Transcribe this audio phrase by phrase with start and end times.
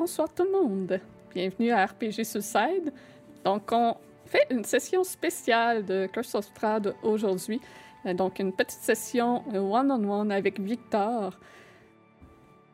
[0.00, 1.00] bonsoir tout le monde.
[1.34, 2.92] Bienvenue à RPG Suicide.
[3.44, 7.60] Donc, on fait une session spéciale de Curse of Strahd aujourd'hui.
[8.06, 11.36] Euh, Donc, une petite session euh, one-on-one avec Victor.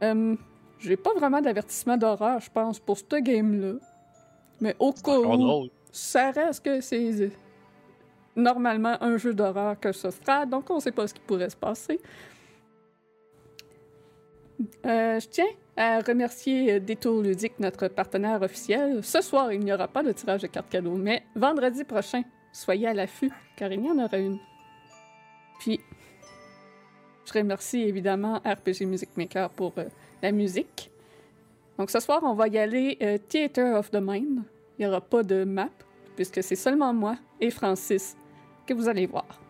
[0.03, 0.37] Euh,
[0.81, 3.79] J'ai pas vraiment d'avertissement d'horreur, je pense, pour ce game-là.
[4.61, 5.71] Mais au cas où, drôle.
[5.91, 7.31] ça reste que c'est euh,
[8.37, 11.57] normalement un jeu d'horreur que ce sera, donc on sait pas ce qui pourrait se
[11.57, 11.99] passer.
[14.85, 15.47] Euh, je tiens
[15.77, 19.03] à remercier euh, Détour Ludique, notre partenaire officiel.
[19.03, 22.23] Ce soir, il n'y aura pas de tirage de cartes cadeaux, mais vendredi prochain,
[22.53, 24.39] soyez à l'affût, car il y en aura une.
[25.59, 25.81] Puis,
[27.25, 29.85] je remercie évidemment RPG Music Maker pour euh,
[30.23, 30.91] la musique.
[31.79, 34.43] Donc ce soir, on va y aller euh, Theater of the Mind.
[34.79, 35.71] Il n'y aura pas de map,
[36.17, 38.17] puisque c'est seulement moi et Francis
[38.67, 39.41] que vous allez voir.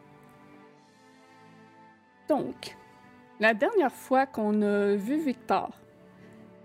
[2.29, 2.77] Donc,
[3.41, 5.71] la dernière fois qu'on a vu Victor,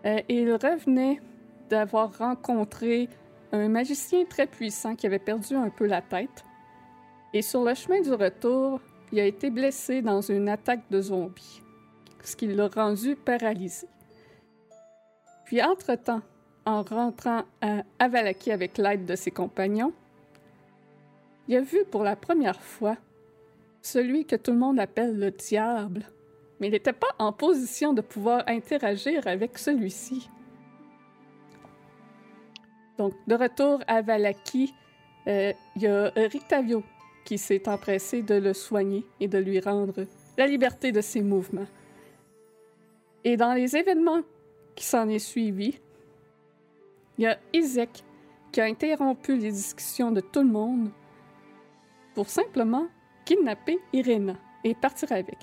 [0.06, 1.20] euh, il revenait
[1.70, 3.10] d'avoir rencontré
[3.52, 6.44] un magicien très puissant qui avait perdu un peu la tête.
[7.34, 8.80] Et sur le chemin du retour,
[9.12, 11.62] il a été blessé dans une attaque de zombies,
[12.24, 13.88] ce qui l'a rendu paralysé.
[15.46, 16.22] Puis entre-temps,
[16.66, 19.94] en rentrant à Avalaki avec l'aide de ses compagnons,
[21.48, 22.96] il a vu pour la première fois
[23.82, 26.06] celui que tout le monde appelle le diable,
[26.60, 30.30] mais il n'était pas en position de pouvoir interagir avec celui-ci.
[32.98, 34.74] Donc, de retour à Valaki,
[35.28, 36.84] euh, il y a Rictavio
[37.24, 40.06] qui s'est empressé de le soigner et de lui rendre
[40.38, 41.68] la liberté de ses mouvements.
[43.24, 44.22] Et dans les événements
[44.76, 45.80] qui s'en est suivi,
[47.18, 48.04] il y a Isaac
[48.52, 50.90] qui a interrompu les discussions de tout le monde
[52.16, 52.88] pour simplement
[53.26, 55.38] kidnapper Irena et partir avec.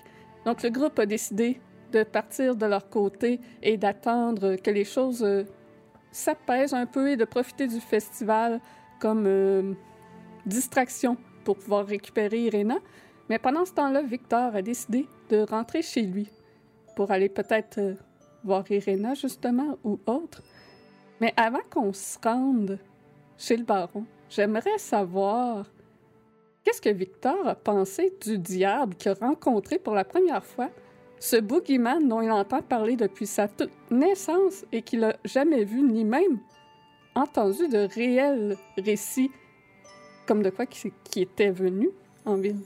[0.47, 1.61] Donc le groupe a décidé
[1.93, 5.43] de partir de leur côté et d'attendre que les choses euh,
[6.13, 8.61] s'apaisent un peu et de profiter du festival
[9.01, 9.75] comme euh,
[10.47, 12.79] distraction pour pouvoir récupérer Irena.
[13.29, 16.31] Mais pendant ce temps-là, Victor a décidé de rentrer chez lui
[16.95, 17.95] pour aller peut-être euh,
[18.45, 20.45] voir Irena justement ou autre.
[21.21, 22.79] Mais avant qu'on se rende
[23.37, 25.67] chez le baron, j'aimerais savoir
[26.67, 30.69] qu'est-ce que Victor a pensé du diable qu'il a rencontré pour la première fois,
[31.21, 33.47] ce boogeyman dont il entend parler depuis sa
[33.93, 36.41] naissance et qu'il n'a jamais vu ni même
[37.15, 39.31] entendu de réels récits
[40.27, 41.89] comme de quoi qui, qui était venu
[42.25, 42.61] en ville.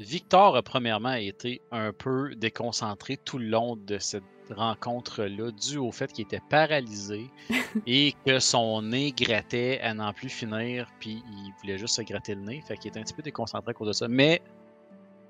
[0.00, 4.24] Victor a premièrement été un peu déconcentré tout le long de cette
[4.54, 7.30] rencontre-là, dû au fait qu'il était paralysé
[7.86, 12.34] et que son nez grattait à n'en plus finir, puis il voulait juste se gratter
[12.34, 14.08] le nez, fait qu'il était un petit peu déconcentré à cause de ça.
[14.08, 14.42] Mais,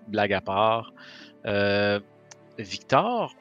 [0.09, 0.93] blague à part,
[1.47, 2.01] euh,
[2.59, 3.35] Victor,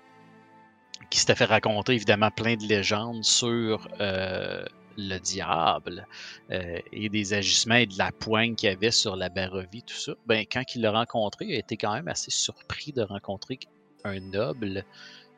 [1.10, 4.64] qui s'était fait raconter évidemment plein de légendes sur euh,
[4.98, 6.06] le diable
[6.52, 9.96] euh, et des agissements et de la poigne qu'il y avait sur la Barovie, tout
[9.96, 13.60] ça, ben, quand il l'a rencontré, il a été quand même assez surpris de rencontrer
[14.04, 14.86] un noble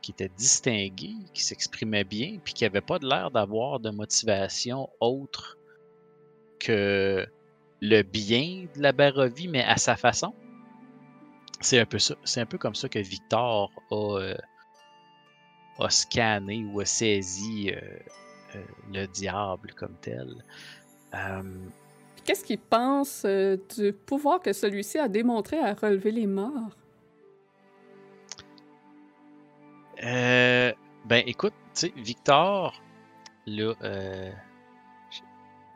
[0.02, 4.90] qui était distingué, qui s'exprimait bien, puis qui n'avait pas de l'air d'avoir de motivation
[5.00, 5.58] autre
[6.60, 7.26] que
[7.82, 10.34] le bien de la Barovie, mais à sa façon.
[11.60, 12.16] C'est un peu ça.
[12.24, 14.36] C'est un peu comme ça que Victor a, euh,
[15.80, 17.80] a scanné ou a saisi euh,
[18.56, 20.44] euh, le diable comme tel.
[22.24, 26.78] Qu'est-ce qu'il pense du pouvoir que celui-ci a démontré à relever les morts?
[30.04, 30.72] Euh,
[31.06, 32.82] ben écoute, tu sais, Victor,
[33.46, 34.32] là, euh,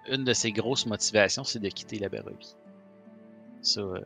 [0.09, 2.55] une de ses grosses motivations, c'est de quitter la Barovie.
[3.61, 3.99] Ça, euh,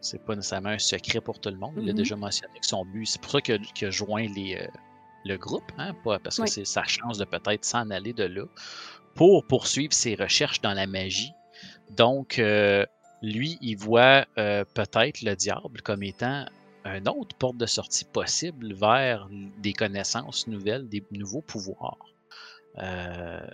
[0.00, 1.74] c'est pas nécessairement un secret pour tout le monde.
[1.76, 1.96] Il a Mhm.
[1.96, 3.54] déjà mentionné que son but, c'est pour ça qu'il
[3.86, 4.66] a, joint les, euh,
[5.24, 8.44] le groupe, hein, pas parce que c'est sa chance de peut-être s'en aller de là,
[9.14, 11.32] pour poursuivre ses recherches dans la magie.
[11.90, 12.84] Donc, euh,
[13.22, 16.44] lui, il voit peut-être le diable comme étant
[16.86, 21.98] un autre porte de sortie possible vers des connaissances nouvelles, des nouveaux pouvoirs.
[22.78, 23.46] Euh,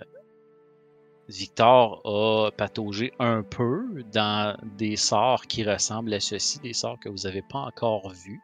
[1.29, 7.09] Victor a pataugé un peu dans des sorts qui ressemblent à ceci, des sorts que
[7.09, 8.41] vous n'avez pas encore vus,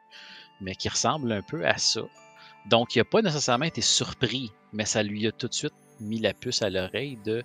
[0.61, 2.01] mais qui ressemblent un peu à ça.
[2.69, 6.19] Donc, il n'a pas nécessairement été surpris, mais ça lui a tout de suite mis
[6.19, 7.43] la puce à l'oreille de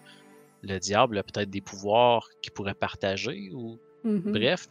[0.62, 4.32] le diable a peut-être des pouvoirs qu'il pourrait partager ou Mhm.
[4.32, 4.68] Bref,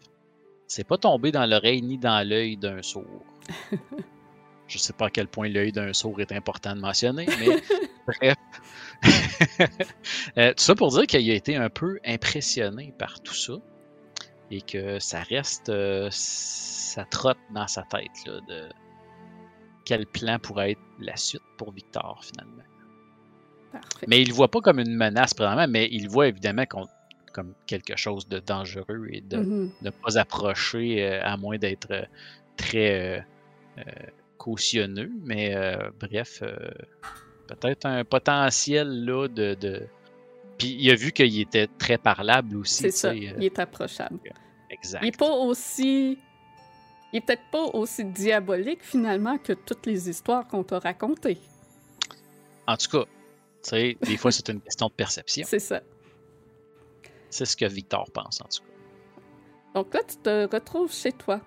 [0.67, 3.25] c'est pas tombé dans l'oreille ni dans l'œil d'un sourd.
[4.67, 7.61] Je sais pas à quel point l'œil d'un sourd est important de mentionner, mais
[8.07, 8.35] bref.
[10.37, 13.53] Euh, tout ça pour dire qu'il a été un peu impressionné par tout ça
[14.49, 18.69] et que ça reste, euh, ça trotte dans sa tête là, de
[19.85, 22.63] quel plan pourrait être la suite pour Victor, finalement.
[23.71, 24.05] Parfait.
[24.07, 25.35] Mais il le voit pas comme une menace,
[25.69, 26.65] mais il voit évidemment
[27.33, 32.05] comme, quelque chose de dangereux et de ne pas approcher, euh, à moins d'être euh,
[32.55, 33.25] très
[33.77, 33.83] euh,
[34.37, 35.11] cautionneux.
[35.23, 35.55] Mais
[35.99, 36.43] bref,
[37.47, 39.55] peut-être un potentiel là de.
[39.55, 39.87] de...
[40.57, 42.83] Puis il a vu qu'il était très parlable aussi.
[42.83, 44.19] C'est ça, il est approchable.
[44.69, 45.03] exact.
[45.03, 46.17] Il est pas aussi.
[47.11, 51.37] Il est peut-être pas aussi diabolique finalement que toutes les histoires qu'on t'a racontées.
[52.65, 53.05] En tout cas,
[53.63, 55.45] tu sais, des fois c'est une question de perception.
[55.47, 55.81] C'est ça.
[57.33, 58.69] C'est ce que Victor pense en tout cas.
[59.73, 61.41] Donc là, tu te retrouves chez toi,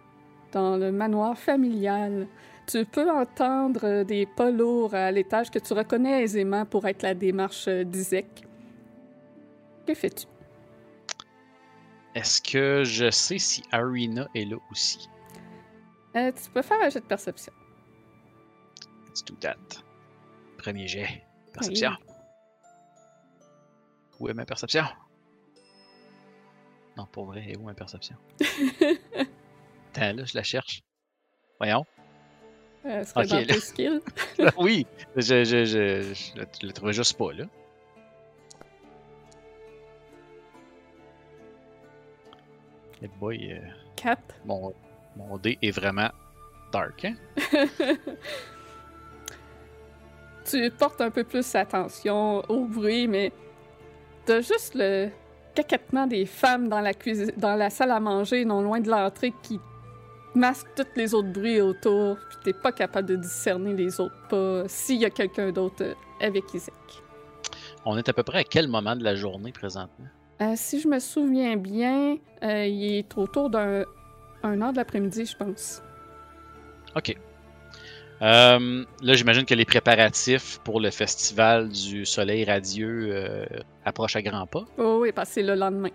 [0.51, 2.27] dans le manoir familial.
[2.67, 7.15] Tu peux entendre des pas lourds à l'étage que tu reconnais aisément pour être la
[7.15, 8.27] démarche euh, d'Isaac.
[9.87, 10.27] Que fais-tu?
[12.17, 15.09] Est-ce que je sais si Arena est là aussi?
[16.17, 17.53] Euh, tu peux faire un jet de perception.
[19.07, 19.55] Let's do that.
[20.59, 21.23] Premier jet.
[21.53, 21.93] Perception.
[24.19, 24.83] Où est ma perception?
[26.97, 28.17] Non, pour vrai, où est ma perception?
[29.95, 30.83] Attends, là, je la cherche.
[31.59, 31.85] Voyons.
[32.87, 34.01] Euh, dans tes skills.
[34.59, 37.45] oui, je, je, je, je, le- trouvais juste pas, là.
[43.03, 43.61] Eh boy, euh,
[43.97, 44.21] 4.
[44.45, 44.73] mon,
[45.17, 46.11] mon dé est vraiment
[46.73, 47.17] dark, hein?
[50.45, 53.33] tu portes un peu plus attention au bruit, mais
[54.25, 55.11] t'as juste le
[55.63, 59.33] caquettement des femmes dans la cuisine, dans la salle à manger, non loin de l'entrée,
[59.43, 59.59] qui
[60.35, 64.65] masque tous les autres bruits autour, puis t'es pas capable de discerner les autres pas
[64.69, 66.75] s'il y a quelqu'un d'autre euh, avec Isaac.
[67.85, 70.07] On est à peu près à quel moment de la journée présentement?
[70.43, 73.85] Euh, si je me souviens bien, euh, il est autour d'un
[74.43, 75.83] un heure de l'après-midi, je pense.
[76.95, 77.17] OK.
[78.23, 83.47] Euh, là, j'imagine que les préparatifs pour le festival du Soleil radieux euh,
[83.85, 84.65] approchent à grands pas.
[84.79, 85.91] Oh oui, parce que c'est le lendemain.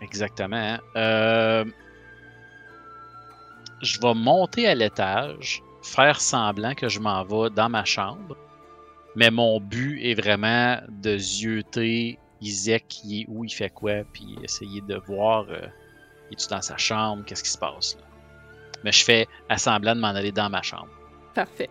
[0.00, 0.56] Exactement.
[0.56, 0.78] hein.
[0.96, 1.64] Euh,
[3.80, 8.36] je vais monter à l'étage, faire semblant que je m'en vais dans ma chambre,
[9.16, 14.36] mais mon but est vraiment de zioter Isaac qui est où, il fait quoi, puis
[14.44, 15.46] essayer de voir
[16.32, 18.04] est-tu dans sa chambre, qu'est-ce qui se passe là.
[18.84, 20.88] Mais je fais à semblant de m'en aller dans ma chambre.
[21.34, 21.70] Parfait.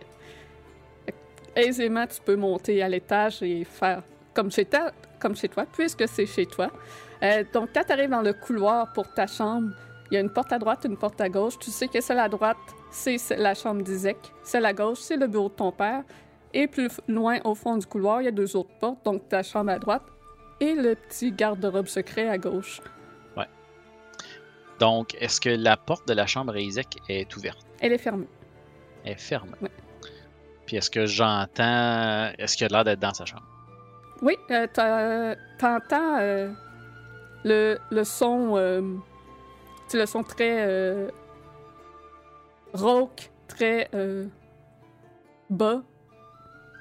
[1.54, 4.02] Aisément, tu peux monter à l'étage et faire
[4.34, 6.70] comme chez, ta- comme chez toi, puisque c'est chez toi.
[7.22, 9.70] Euh, donc, quand tu arrives dans le couloir pour ta chambre,
[10.10, 11.58] il y a une porte à droite, une porte à gauche.
[11.58, 12.56] Tu sais que celle à droite,
[12.90, 14.16] c'est la chambre d'Isaac.
[14.42, 16.02] Celle à gauche, c'est le bureau de ton père.
[16.54, 19.04] Et plus loin, au fond du couloir, il y a deux autres portes.
[19.04, 20.02] Donc, ta chambre à droite
[20.60, 22.80] et le petit garde-robe secret à gauche.
[24.78, 27.64] Donc, est-ce que la porte de la chambre à Isaac est ouverte?
[27.80, 28.26] Elle est fermée.
[29.04, 29.54] Elle est ferme.
[29.60, 29.70] Ouais.
[30.66, 32.30] Puis est-ce que j'entends.
[32.38, 33.42] Est-ce qu'il a l'air d'être dans sa chambre?
[34.22, 36.50] Oui, euh, t'as- t'entends euh,
[37.44, 38.80] le, le son, euh,
[39.92, 41.08] le son très euh,
[42.72, 44.26] rauque, très euh,
[45.50, 45.82] bas,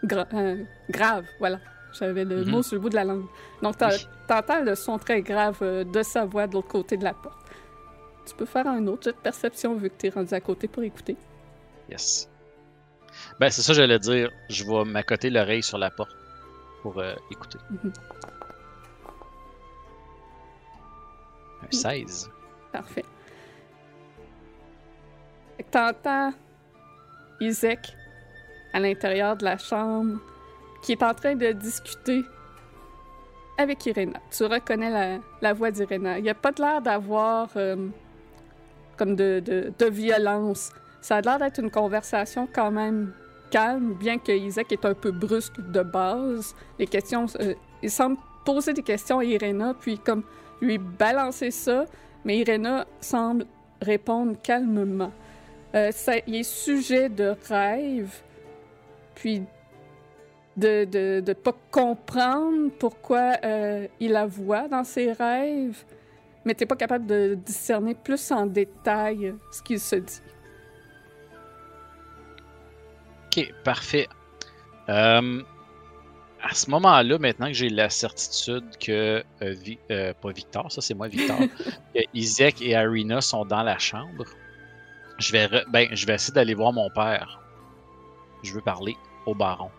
[0.04, 1.60] gra- grave, voilà.
[1.94, 2.52] J'avais le Mhm.
[2.52, 3.26] mot sur le bout de la langue.
[3.62, 4.08] Donc, Oui.
[4.28, 7.38] t'entends le son très grave de sa voix de l'autre côté de la porte.
[8.26, 10.84] Tu peux faire un autre jet de perception vu que t'es rendu à côté pour
[10.84, 11.18] écouter.
[11.92, 12.30] Yes.
[13.40, 14.32] Ben, c'est ça, que j'allais dire.
[14.50, 16.16] Je vais m'accoter l'oreille sur la porte
[16.82, 17.60] pour euh, écouter.
[17.70, 17.94] Mhm.
[21.64, 22.30] Un 16.
[22.72, 23.06] Parfait.
[25.70, 26.34] T'entends
[27.40, 27.96] Isaac
[28.74, 30.20] à l'intérieur de la chambre
[30.82, 32.24] qui est en train de discuter
[33.58, 34.20] avec Irena.
[34.32, 36.18] Tu reconnais la, la voix d'Irena.
[36.18, 37.88] Il n'y a pas de l'air d'avoir euh,
[38.98, 40.72] comme de, de, de violence.
[41.02, 43.14] Ça a l'air d'être une conversation quand même
[43.50, 46.56] calme, bien que Isaac est un peu brusque de base.
[46.80, 50.24] Les questions, euh, il semble poser des questions à Irena, puis comme
[50.62, 51.86] lui balancer ça,
[52.24, 53.46] mais Irena semble
[53.82, 55.12] répondre calmement.
[55.76, 55.92] Euh,
[56.28, 58.22] il est sujet de rêve,
[59.16, 59.44] puis
[60.58, 65.84] de de, de pas comprendre pourquoi euh, il la voit dans ses rêves,
[66.46, 70.22] mais t'es pas capable de discerner plus en détail ce qu'il se dit.
[73.38, 74.08] Ok, parfait.
[74.90, 75.42] Euh,
[76.42, 80.82] à ce moment-là, maintenant que j'ai la certitude que, euh, Vi- euh, pas Victor, ça
[80.82, 81.38] c'est moi Victor,
[81.96, 84.26] que Isaac et Arena sont dans la chambre,
[85.20, 87.40] je vais, ben, je vais essayer d'aller voir mon père.
[88.44, 88.96] Je veux parler
[89.28, 89.70] au baron.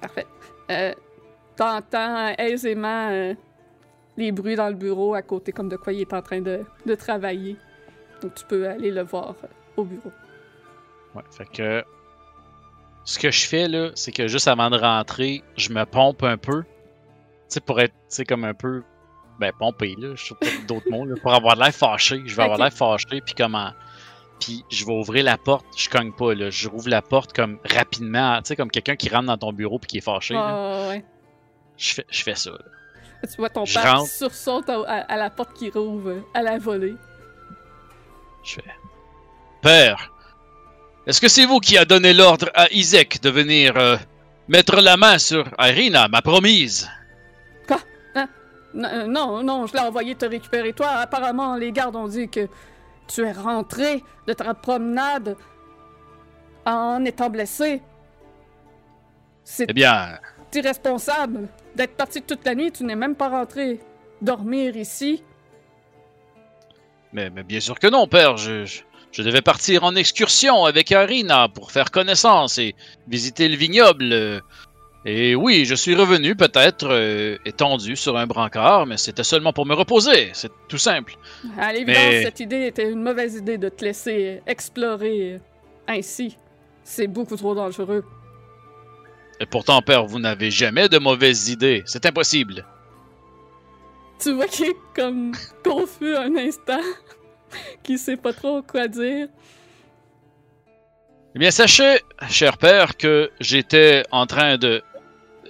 [0.00, 0.26] Parfait.
[0.70, 0.92] Euh,
[1.56, 3.34] T'entends aisément
[4.18, 6.62] les bruits dans le bureau à côté, comme de quoi il est en train de,
[6.84, 7.56] de travailler.
[8.22, 9.34] Donc tu peux aller le voir
[9.76, 10.10] au bureau.
[11.14, 11.84] Ouais, fait que
[13.06, 16.36] ce que je fais là, c'est que juste avant de rentrer, je me pompe un
[16.36, 16.62] peu.
[16.64, 16.68] Tu
[17.48, 18.82] sais, pour être, tu sais, comme un peu.
[19.38, 20.14] Ben, pompé, là.
[20.14, 21.14] Je sais pas d'autres mots, là.
[21.22, 22.22] Pour avoir l'air fâché.
[22.26, 22.64] Je vais avoir Ok.
[22.64, 23.70] l'air fâché, puis comment.
[24.40, 26.50] Puis je vais ouvrir la porte, je cogne pas, là.
[26.50, 28.38] Je rouvre la porte comme rapidement.
[28.42, 30.40] Tu sais, comme quelqu'un qui rentre dans ton bureau puis qui est fâché, là.
[30.84, 31.04] Ah, ouais.
[31.78, 32.58] Je fais, je fais ça, là.
[33.22, 34.10] Tu vois ton Je père rentre.
[34.10, 36.94] sursaute à, à- à la porte qui rouvre à la volée.
[38.44, 38.64] Je fais.
[39.62, 40.12] Père,
[41.06, 43.96] est-ce que c'est vous qui a donné l'ordre à Isaac de venir euh,
[44.48, 46.88] mettre la main sur Irina, ma promise?
[48.74, 50.72] N- euh, non, non, je l'ai envoyé te récupérer.
[50.74, 52.46] Toi, apparemment, les gardes ont dit que
[53.08, 55.34] tu es rentré de ta promenade
[56.66, 57.80] en étant blessé.
[59.44, 60.18] C'est Eh bien,
[60.52, 62.70] irresponsable d'être parti toute la nuit.
[62.72, 63.80] Tu n'es même pas rentré
[64.20, 65.22] dormir ici.
[67.12, 68.36] mais, mais bien sûr que non, père.
[68.36, 68.82] Je, je,
[69.16, 72.74] je devais partir en excursion avec Irina pour faire connaissance et
[73.08, 74.42] visiter le vignoble.
[75.06, 79.64] Et oui, je suis revenu peut-être euh, étendu sur un brancard, mais c'était seulement pour
[79.64, 80.30] me reposer.
[80.34, 81.14] C'est tout simple.
[81.56, 85.40] À l'évidence, Mais- cette idée était une mauvaise idée de te laisser explorer
[85.88, 86.36] ainsi.
[86.84, 88.04] C'est beaucoup trop dangereux.
[89.40, 91.82] Et pourtant, père, vous n'avez jamais de mauvaises idées.
[91.86, 92.66] C'est impossible.
[94.18, 95.32] Tu vois qu'il est comme
[95.64, 96.80] confus un instant,
[97.82, 99.28] qui sait pas trop quoi dire.
[101.34, 102.00] Eh bien, sachez,
[102.30, 104.82] cher père, que j'étais en train de.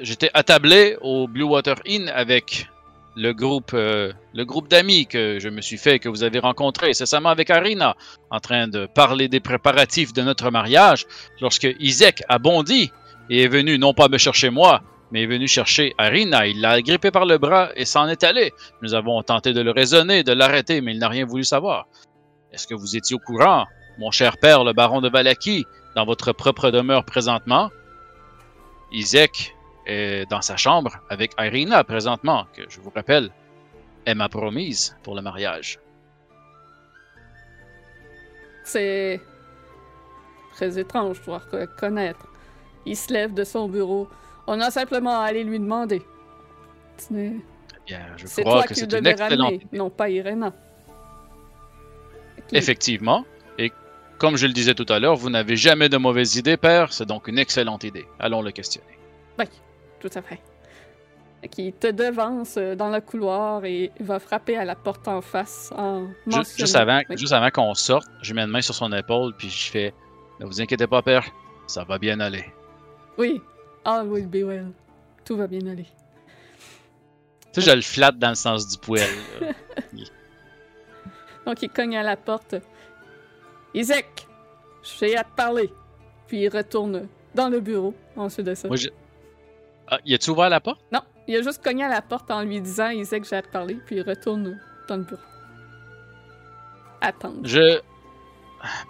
[0.00, 2.68] J'étais attablé au Blue Water Inn avec
[3.16, 6.90] le groupe, euh, le groupe d'amis que je me suis fait, que vous avez rencontré
[6.90, 7.96] incessamment avec Arina,
[8.30, 11.06] en train de parler des préparatifs de notre mariage,
[11.40, 12.92] lorsque Isaac a bondi
[13.30, 16.46] et est venu non pas me chercher moi, mais est venu chercher Arina.
[16.46, 18.52] Il l'a grippé par le bras et s'en est allé.
[18.82, 21.86] Nous avons tenté de le raisonner, de l'arrêter, mais il n'a rien voulu savoir.
[22.52, 23.66] Est-ce que vous étiez au courant,
[23.98, 27.70] mon cher père, le baron de Valaki, dans votre propre demeure présentement?
[28.92, 29.54] Isaac
[29.86, 33.30] est dans sa chambre avec Irina présentement, que je vous rappelle,
[34.06, 35.78] est ma promise pour le mariage.
[38.64, 39.20] C'est
[40.54, 42.26] très étrange, je dois reconnaître.
[42.84, 44.08] Il se lève de son bureau.
[44.46, 46.02] On a simplement à aller lui demander.
[47.10, 50.52] Bien, je C'est crois toi que c'est une excellente ramener, non pas Irena.
[52.48, 53.24] Qui- Effectivement.
[53.58, 53.72] Et
[54.18, 56.92] comme je le disais tout à l'heure, vous n'avez jamais de mauvaises idées, père.
[56.92, 58.06] C'est donc une excellente idée.
[58.18, 58.86] Allons le questionner.
[59.38, 59.46] Oui,
[60.00, 60.40] tout à fait.
[61.50, 65.70] Qui te devance euh, dans le couloir et va frapper à la porte en face
[65.76, 66.44] en Ju- mentionnant...
[66.58, 67.16] juste avant, Oui.
[67.18, 69.94] juste avant qu'on sorte, je mets une main sur son épaule puis je fais
[70.40, 71.24] Ne vous inquiétez pas, père.
[71.68, 72.44] Ça va bien aller.
[73.18, 73.40] Oui,
[73.86, 74.72] all will be well.
[75.24, 75.86] Tout va bien aller.
[77.52, 79.08] Tu sais, je le flatte dans le sens du poil.
[81.46, 82.56] Donc il cogne à la porte.
[83.74, 84.26] Isaac,
[84.82, 85.70] j'ai à te parler.
[86.26, 88.68] Puis il retourne dans le bureau ensuite de ça.
[88.68, 88.88] Moi, je-
[89.88, 90.80] Ah, y a-tu ouvert la porte?
[90.92, 93.48] Non, il a juste cogné à la porte en lui disant Isaac, j'ai à te
[93.48, 93.76] parler.
[93.86, 95.22] Puis il retourne dans le bureau.
[97.00, 97.40] Attendre.
[97.44, 97.80] Je.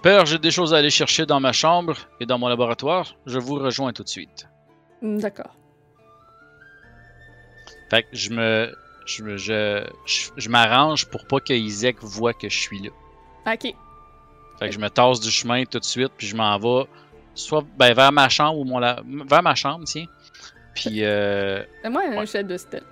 [0.03, 3.15] Père, j'ai des choses à aller chercher dans ma chambre et dans mon laboratoire.
[3.26, 4.49] Je vous rejoins tout de suite.
[5.03, 5.55] Hmm, D'accord.
[7.91, 8.75] Fait que je me.
[9.07, 12.91] Je, me- je, je, je m'arrange pour pas que Isaac voit que je suis là.
[13.47, 13.73] Ok.
[14.59, 16.88] Fait que je me tasse du chemin tout de suite, puis je m'en vais
[17.35, 19.00] soit ben, vers ma chambre ou mon la...
[19.05, 20.07] vers ma chambre, tiens.
[20.75, 21.62] Puis euh...
[21.83, 22.26] Fais-moi un Ouais.
[22.26, 22.85] jet de stealth.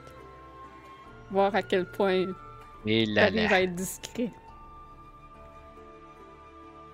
[1.30, 2.26] Voir à quel point
[2.86, 3.50] et là, là.
[3.52, 4.30] à être discret.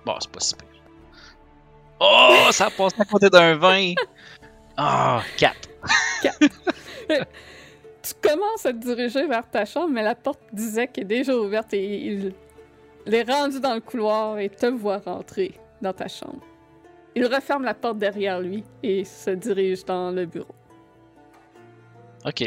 [0.05, 0.67] Bon, c'est pas si pire.
[1.99, 3.93] Oh, ça a passé à côté d'un 20.
[4.77, 5.69] Ah, 4.
[8.03, 11.71] Tu commences à te diriger vers ta chambre, mais la porte d'Isaac est déjà ouverte
[11.75, 12.33] et il,
[13.05, 16.39] il est rendu dans le couloir et te voit rentrer dans ta chambre.
[17.13, 20.55] Il referme la porte derrière lui et se dirige dans le bureau.
[22.25, 22.41] Ok.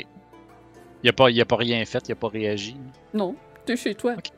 [1.04, 2.76] Il a, pas, il a pas rien fait, il a pas réagi.
[3.12, 4.14] Non, t'es chez toi.
[4.19, 4.31] Ok.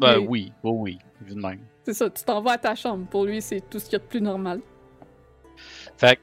[0.00, 1.60] Ben Mais- oui, oui, oui, vu de même.
[1.84, 3.06] C'est ça, tu t'en vas à ta chambre.
[3.08, 4.60] Pour lui, c'est tout ce qu'il y a de plus normal.
[5.96, 6.20] Fait que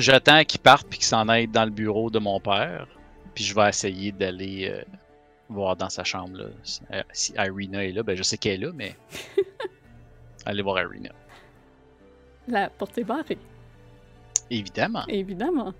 [0.00, 2.86] j'attends qu'il parte puis qu'il s'en aille dans le bureau de mon père.
[3.34, 4.82] Puis je vais essayer d'aller euh,
[5.48, 6.36] voir dans sa chambre.
[6.36, 6.44] Là.
[6.62, 8.96] Si, euh, si Irina est là, ben je sais qu'elle est là, mais.
[10.46, 11.10] aller voir Irina.
[12.48, 13.38] La porte est barrée,
[14.50, 15.04] Évidemment.
[15.06, 15.72] évidemment.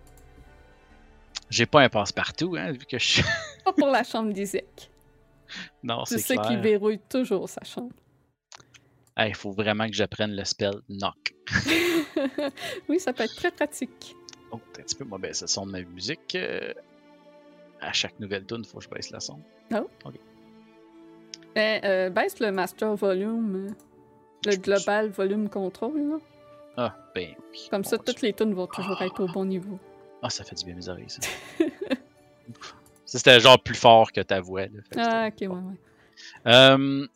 [1.49, 3.23] J'ai pas un passe-partout, hein, vu que je suis.
[3.65, 4.91] Pas pour la chambre d'Isaac.
[5.83, 6.61] non, c'est sais qu'il clair.
[6.61, 7.91] verrouille toujours sa chambre.
[9.19, 11.35] Il faut vraiment que j'apprenne le spell knock.
[12.89, 14.17] oui, ça peut être très pratique.
[14.51, 16.35] Oh, un petit peu, moi, baisse le son de ma musique.
[16.35, 16.73] euh,
[17.81, 19.39] à chaque nouvelle tune, il faut que je baisse le son.
[21.57, 26.17] Eh, euh, baisse le master volume, euh, le global volume control, là.
[26.77, 27.69] Ah, ben oui.
[27.71, 29.79] Comme ça, toutes les tunes vont toujours être au bon niveau.
[30.23, 31.21] Ah, ça fait du bien mes oreilles, ça.
[33.05, 34.67] ça, c'était genre plus fort que ta voix.
[34.67, 34.81] Là.
[34.97, 36.47] Ah, ok, ouais, ouais.
[36.47, 37.07] Euh,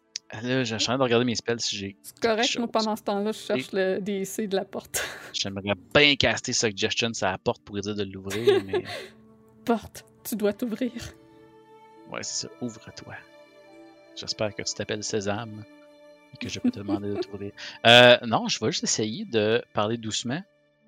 [0.43, 1.97] là, j'ai de regarder mes spells si j'ai.
[2.03, 5.05] C'est correct, moi, pendant ce temps-là, je cherche le DC de la porte.
[5.33, 8.85] J'aimerais bien caster Suggestion sur la porte pour dire de l'ouvrir, mais.
[9.65, 10.93] porte, tu dois t'ouvrir.
[12.11, 12.55] Ouais, c'est ça.
[12.61, 13.15] Ouvre-toi.
[14.17, 15.65] J'espère que tu t'appelles Sésame
[16.33, 17.53] et que je peux te demander de t'ouvrir.
[17.87, 20.43] Euh, non, je vais juste essayer de parler doucement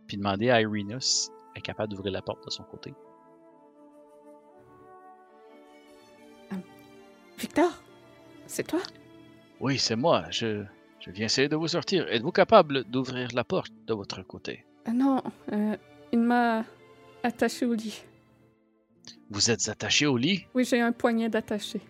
[0.07, 2.95] puis demander à Irina si elle est capable d'ouvrir la porte de son côté.
[7.39, 7.71] Victor,
[8.47, 8.81] c'est toi?
[9.61, 10.25] Oui, c'est moi.
[10.31, 10.65] Je,
[11.01, 12.07] je viens essayer de vous sortir.
[12.09, 14.65] Êtes-vous capable d'ouvrir la porte de votre côté?
[14.85, 15.23] Ah non,
[15.53, 15.77] euh,
[16.13, 16.65] il m'a
[17.23, 18.03] attaché au lit.
[19.31, 20.47] Vous êtes attaché au lit?
[20.55, 21.81] Oui, j'ai un poignet d'attaché.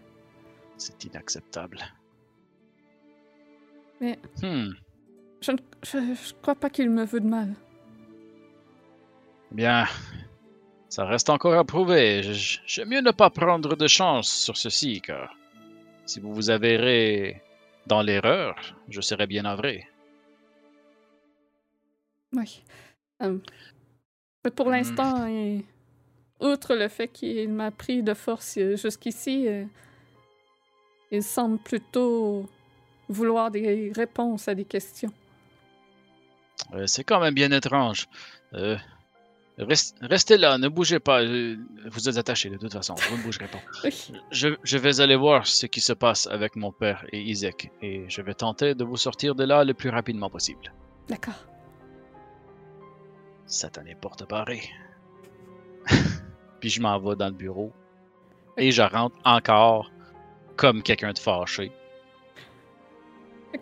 [0.76, 1.78] C'est inacceptable.
[4.00, 4.70] Mais- Hmm.
[5.42, 7.54] Je ne je, je crois pas qu'il me veut de mal.
[9.52, 9.86] Bien,
[10.88, 12.22] ça reste encore à prouver.
[12.66, 15.36] J'aime mieux ne pas prendre de chance sur ceci, car
[16.04, 17.42] si vous vous avérez
[17.86, 18.56] dans l'erreur,
[18.88, 19.88] je serai bien navré.
[22.32, 22.62] Oui.
[23.22, 23.38] Euh,
[24.44, 24.72] mais pour Hmm.
[24.72, 25.64] l'instant, et-
[26.40, 29.64] outre le fait qu'il m'a pris de force euh, jusqu'ici, euh,
[31.10, 32.48] il semble plutôt
[33.08, 35.12] vouloir des réponses à des questions.
[36.74, 38.06] Euh, C'est quand même bien étrange.
[39.58, 41.22] Rest- restez là, ne bougez pas.
[41.22, 41.56] euh,
[41.90, 43.60] Vous êtes attachés de toute façon, vous ne bougerez pas.
[43.84, 44.12] Oui.
[44.30, 48.04] Je, je vais aller voir ce qui se passe avec mon père et Isaac, et
[48.08, 50.72] je vais tenter de vous sortir de là le plus rapidement possible.
[51.08, 51.42] D'accord.
[53.46, 54.60] Satané porte barré.
[56.60, 57.72] Puis je m'en vais dans le bureau.
[58.58, 59.90] Et je rentre encore
[60.56, 61.70] comme quelqu'un de fâché.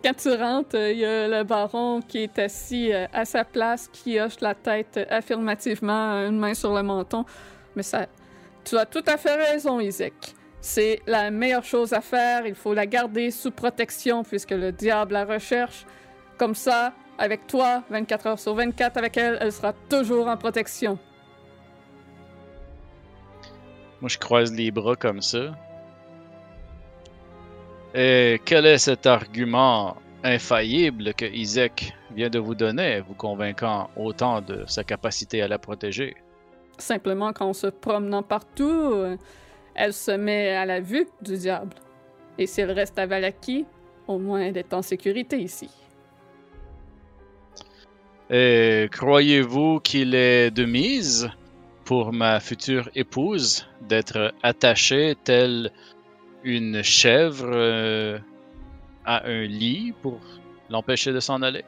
[0.02, 3.44] Quand tu rentres, euh, il y a le baron qui est assis euh, à sa
[3.44, 7.24] place, qui hoche la tête euh, affirmativement, une main sur le menton.
[7.76, 8.06] Mais ça,
[8.64, 10.34] tu as tout à fait raison, Isaac.
[10.60, 12.46] C'est la meilleure chose à faire.
[12.46, 15.84] Il faut la garder sous protection puisque le diable la recherche.
[16.38, 20.98] Comme ça, avec toi, 24 heures sur 24, avec elle, elle sera toujours en protection.
[24.00, 25.54] Moi, je croise les bras comme ça.
[27.94, 34.40] Et quel est cet argument infaillible que Isaac vient de vous donner, vous convainquant autant
[34.40, 36.16] de sa capacité à la protéger?
[36.76, 39.16] Simplement qu'en se promenant partout, euh,
[39.76, 41.76] elle se met à la vue du diable.
[42.36, 43.64] Et si elle reste à Valaki,
[44.08, 45.70] au moins elle est en sécurité ici.
[48.28, 51.30] Et croyez-vous qu'il est de mise
[51.84, 55.70] pour ma future épouse d'être attachée telle
[56.44, 58.18] une chèvre euh,
[59.04, 60.20] à un lit pour
[60.70, 61.64] l'empêcher de s'en aller?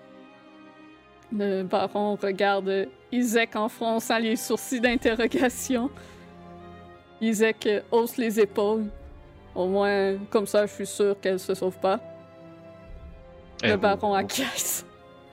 [1.33, 5.91] Le baron regarde Isaac en fronçant les sourcils d'interrogation.
[7.21, 8.87] Isaac hausse les épaules.
[9.55, 11.99] Au moins, comme ça, je suis sûr qu'elle se sauve pas.
[13.65, 14.87] Eh, Le vous- baron acquiesce.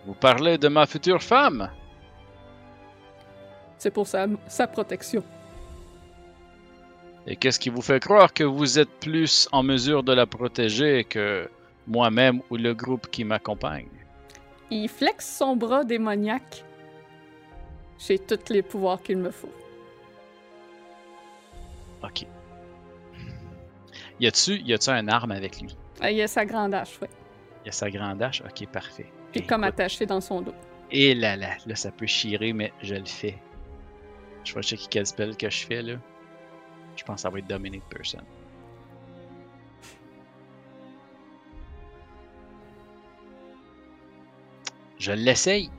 [0.06, 1.70] Vous parlez de ma future femme?
[3.78, 5.24] C'est pour sa, sa protection.
[7.28, 11.04] Et qu'est-ce qui vous fait croire que vous êtes plus en mesure de la protéger
[11.06, 11.50] que
[11.88, 13.88] moi-même ou le groupe qui m'accompagne?
[14.70, 16.66] Il flexe son bras démoniaque.
[18.00, 19.52] J'ai tous les pouvoirs qu'il me faut.
[22.04, 22.26] Ok.
[24.20, 25.76] Y a-tu y a-tu un arme avec lui?
[26.02, 27.10] Ah, Il a sa grande hache, ouais.
[27.66, 28.42] Y a sa grande hache?
[28.42, 29.10] Ok, parfait.
[29.32, 30.54] Puis Eh, comme attaché dans son dos.
[30.92, 33.36] Et là là, là ça peut chirer, mais je le fais.
[34.44, 35.94] Je vais checker quel spell que je fais là.
[36.96, 38.22] Je pense que ça va être Dominate Person.
[45.00, 45.70] Je l'essaye.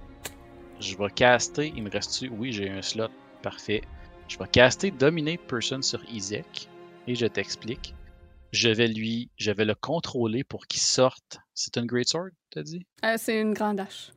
[0.81, 1.73] Je vais caster.
[1.77, 2.29] Il me reste-tu?
[2.29, 3.09] Oui, j'ai un slot.
[3.43, 3.83] Parfait.
[4.29, 6.69] Je vais caster Dominate Person sur Isaac.
[7.07, 7.95] Et je t'explique.
[8.53, 9.31] Je vais lui.
[9.37, 11.39] Je vais le contrôler pour qu'il sorte.
[11.55, 12.87] C'est une Great Sword, t'as dit?
[13.05, 14.11] Euh, c'est une grande hache.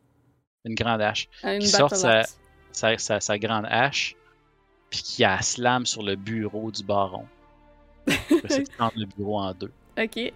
[0.66, 1.28] Une grande hache.
[1.44, 2.24] Euh, Une Qui sorte sa-
[2.72, 4.16] sa, sa, sa grande hache,
[4.90, 7.26] puis qui a slam sur le bureau du baron.
[8.08, 9.72] Je vais essayer de prendre le bureau en deux.
[10.00, 10.32] Ok,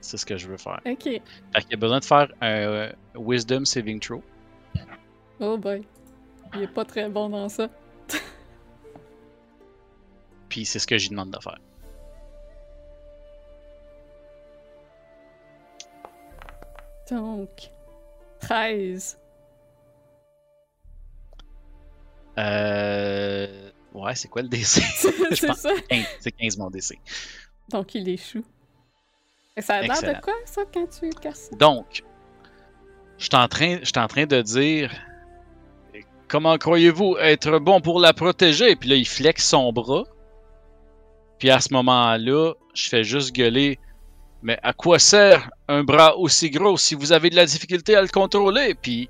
[0.00, 0.80] C'est ce que je veux faire.
[0.86, 1.02] ok.
[1.02, 1.20] Fait
[1.62, 4.22] qu'il y a besoin de faire un euh, Wisdom Saving Throw.
[5.40, 5.84] Oh boy.
[6.54, 7.68] Il est pas très bon dans ça.
[10.48, 11.58] Puis c'est ce que j'y demande de faire.
[17.10, 17.70] Donc,
[18.40, 19.18] 13.
[22.38, 23.70] Euh...
[23.94, 24.64] Ouais, c'est quoi le DC?
[25.30, 25.70] C'est ça.
[25.88, 26.94] 15, c'est 15 mon DC.
[27.70, 28.44] Donc, il échoue.
[29.56, 31.50] Et ça a l'air de quoi, ça, quand tu casses?
[31.58, 32.02] Donc,
[33.18, 34.92] Je suis en, train- je suis en train de dire
[36.28, 38.76] Comment croyez-vous être bon pour la protéger?
[38.76, 40.04] Puis là, il flexe son bras.
[41.38, 43.78] Puis à ce moment-là, je fais juste gueuler
[44.42, 48.02] Mais à quoi sert un bras aussi gros si vous avez de la difficulté à
[48.02, 48.74] le contrôler?
[48.74, 49.08] Puis,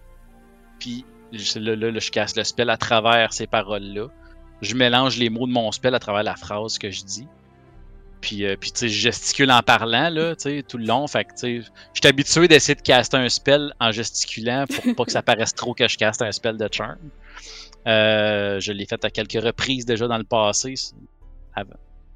[0.78, 4.08] puis je- là, là, je casse le spell à travers ces paroles-là.
[4.62, 7.26] Je mélange les mots de mon spell à travers la phrase que je dis.
[8.20, 11.06] Puis, euh, puis tu sais, je gesticule en parlant, là, tu sais, tout le long.
[11.06, 14.96] Fait que, tu sais, je suis habitué d'essayer de caster un spell en gesticulant pour
[14.96, 16.98] pas que ça paraisse trop que je caste un spell de charm.
[17.86, 20.74] Euh, je l'ai fait à quelques reprises déjà dans le passé,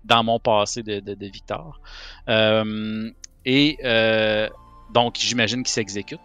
[0.04, 1.80] dans mon passé de, Victor.
[2.28, 3.10] Euh,
[3.44, 3.78] et
[4.92, 6.20] donc, j'imagine qu'il s'exécute.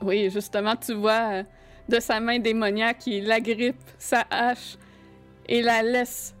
[0.00, 1.42] Oui, justement, tu vois
[1.88, 4.76] de sa main démoniaque, il agrippe sa hache
[5.48, 6.34] et la laisse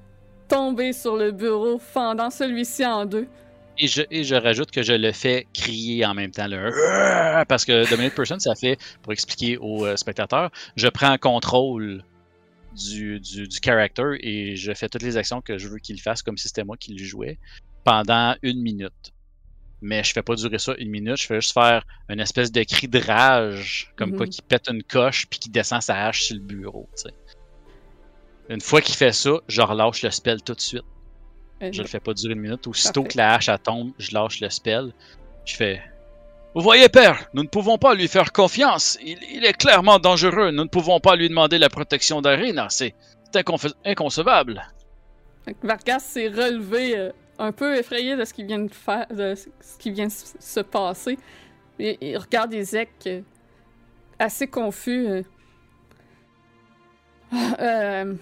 [0.48, 3.26] tomber sur le bureau, fendant celui-ci en deux.
[3.76, 6.46] Et je, rajoute que je le fais crier en même temps.
[7.48, 12.04] Parce que Dominate Person, ça fait, pour expliquer aux euh, spectateurs, je prends contrôle
[12.76, 16.22] du, du, du character et je fais toutes les actions que je veux qu'il fasse
[16.22, 17.38] comme si c'était moi qui le jouais
[17.82, 19.13] pendant une minute.
[19.86, 22.62] Mais je fais pas durer ça une minute, je fais juste faire une espèce de
[22.62, 24.16] cri de rage, comme Mhm.
[24.16, 26.88] quoi qui pète une coche puis qui descend sa hache sur le bureau.
[28.48, 30.84] Une fois qu'il fait ça, je relâche le spell tout de suite.
[31.62, 32.66] Euh, Je le fais pas durer une minute.
[32.66, 33.12] Aussitôt Parfait.
[33.12, 34.92] que la hache elle tombe, je lâche le spell.
[35.44, 35.82] Je fais.
[36.54, 38.96] Vous voyez, père, nous ne pouvons pas lui faire confiance.
[39.02, 40.50] Il, il est clairement dangereux.
[40.50, 42.68] Nous ne pouvons pas lui demander la protection d'Arena.
[42.70, 42.94] C'est
[43.84, 44.62] inconcevable.
[45.62, 51.18] Vargas s'est relevé euh, un peu effrayé de ce qui vient de se passer.
[51.78, 53.22] Il regarde Isaac euh,
[54.18, 55.06] assez confus.
[55.08, 55.22] euh.
[57.32, 58.14] Ah, euh,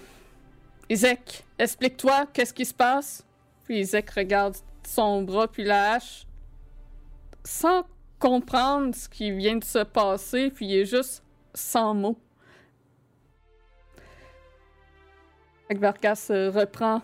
[0.88, 3.24] Isaac, explique-toi qu'est-ce qui se passe.
[3.64, 6.26] Puis Isaac regarde son bras puis la hache
[7.44, 7.84] sans
[8.18, 12.18] comprendre ce qui vient de se passer, puis il est juste sans mots.
[15.70, 17.02] Vargas euh, reprend.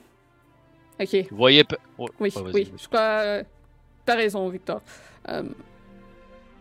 [1.00, 1.64] Ok, Vous voyez.
[1.64, 3.00] pe- Ouais, oui, oui, je crois.
[3.00, 3.42] euh,
[4.04, 4.80] T'as raison, Victor.
[5.28, 5.42] Euh,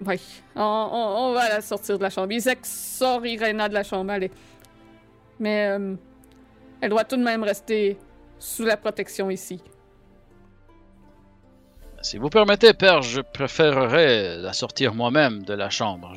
[0.06, 0.20] oui,
[0.56, 2.32] on, on- on va la sortir de la chambre.
[2.32, 4.30] Isaac sort Irena de la chambre, allez.
[5.40, 5.96] Mais euh,
[6.82, 7.98] elle doit tout de même rester
[8.38, 9.62] sous la protection ici.
[12.02, 16.14] Si vous permettez, père, je préférerais la sortir moi-même de la chambre.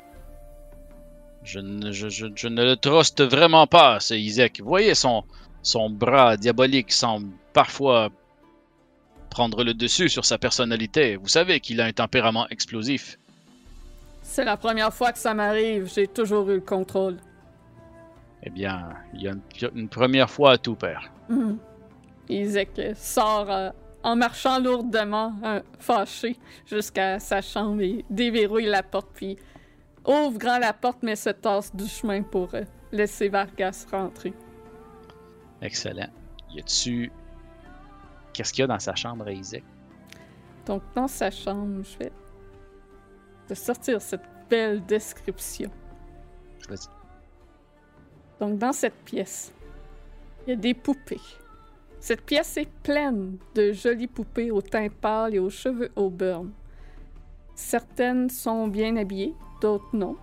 [1.43, 4.61] Je ne, je, je- je ne le truste vraiment pas, ce Isaac.
[4.61, 5.25] Vous voyez, son,
[5.63, 8.11] son bras diabolique semble parfois
[9.31, 11.17] prendre le dessus sur sa personnalité.
[11.17, 13.19] Vous savez qu'il a un tempérament explosif.
[14.23, 17.17] C'est la première fois que ça m'arrive, j'ai toujours eu le contrôle.
[18.43, 19.43] Eh bien, il y a une,
[19.75, 21.11] une première fois à tout, père.
[21.29, 21.59] Mhm.
[22.29, 23.71] Isaac sort euh,
[24.03, 26.37] en marchant lourdement, euh, fâché,
[26.67, 29.37] jusqu'à sa chambre et déverrouille la porte, puis
[30.07, 34.33] ouvre grand la porte, mais se tasse du chemin pour euh, laisser Vargas rentrer.
[35.61, 36.09] Excellent.
[36.55, 37.13] Y a-tu.
[38.41, 39.63] Qu'est-ce qu'il y a dans sa chambre à Isaac?
[40.65, 42.13] Donc, dans sa chambre, je vais
[43.47, 45.71] te sortir cette belle description.
[46.67, 46.89] Vas-y.
[48.41, 49.53] Donc, dans cette pièce,
[50.47, 51.21] il y a des poupées.
[51.99, 56.51] Cette pièce est pleine de jolies poupées au teint pâle et aux cheveux auburn.
[57.55, 60.17] Certaines sont bien habillées, d'autres non.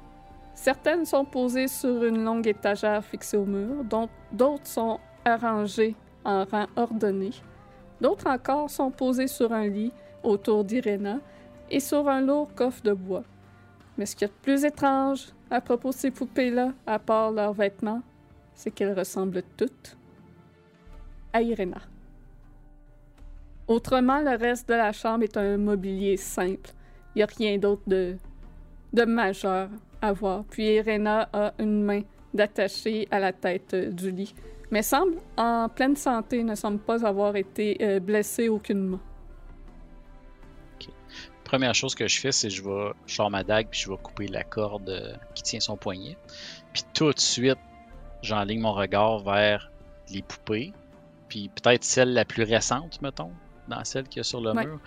[0.55, 5.93] Certaines sont posées sur une longue étagère fixée au mur, dont d'autres sont arrangées
[6.25, 7.29] en rang ordonné.
[8.01, 9.91] D'autres encore sont posées sur un lit
[10.23, 11.19] autour d'Irena
[11.69, 13.23] et sur un lourd coffre de bois.
[13.97, 17.31] Mais ce qu'il y a de plus étrange à propos de ces poupées-là, à part
[17.31, 18.01] leurs vêtements,
[18.53, 19.97] c'est qu'elles ressemblent toutes
[21.33, 21.81] à Irena.
[23.67, 26.71] Autrement, le reste de la chambre est un mobilier simple.
[27.13, 28.15] Il n'y a rien d'autre de,
[28.93, 29.69] de majeur
[30.01, 30.43] à voir.
[30.49, 32.01] Puis Irena a une main
[32.33, 34.33] d'attaché à la tête du lit,
[34.71, 38.99] mais semble en pleine santé, ne semble pas avoir été euh, blessée aucunement.
[41.43, 42.91] Première chose que je fais, c'est que je vais.
[43.05, 46.17] Sors ma dague puis je vais couper la corde euh, qui tient son poignet.
[46.73, 47.57] Puis tout de suite,
[48.21, 49.71] j'enligne mon regard vers
[50.11, 50.73] les poupées.
[51.29, 53.31] Puis peut-être celle la plus récente, mettons,
[53.69, 54.65] dans celle qu'il y a sur le Ouais.
[54.65, 54.79] mur.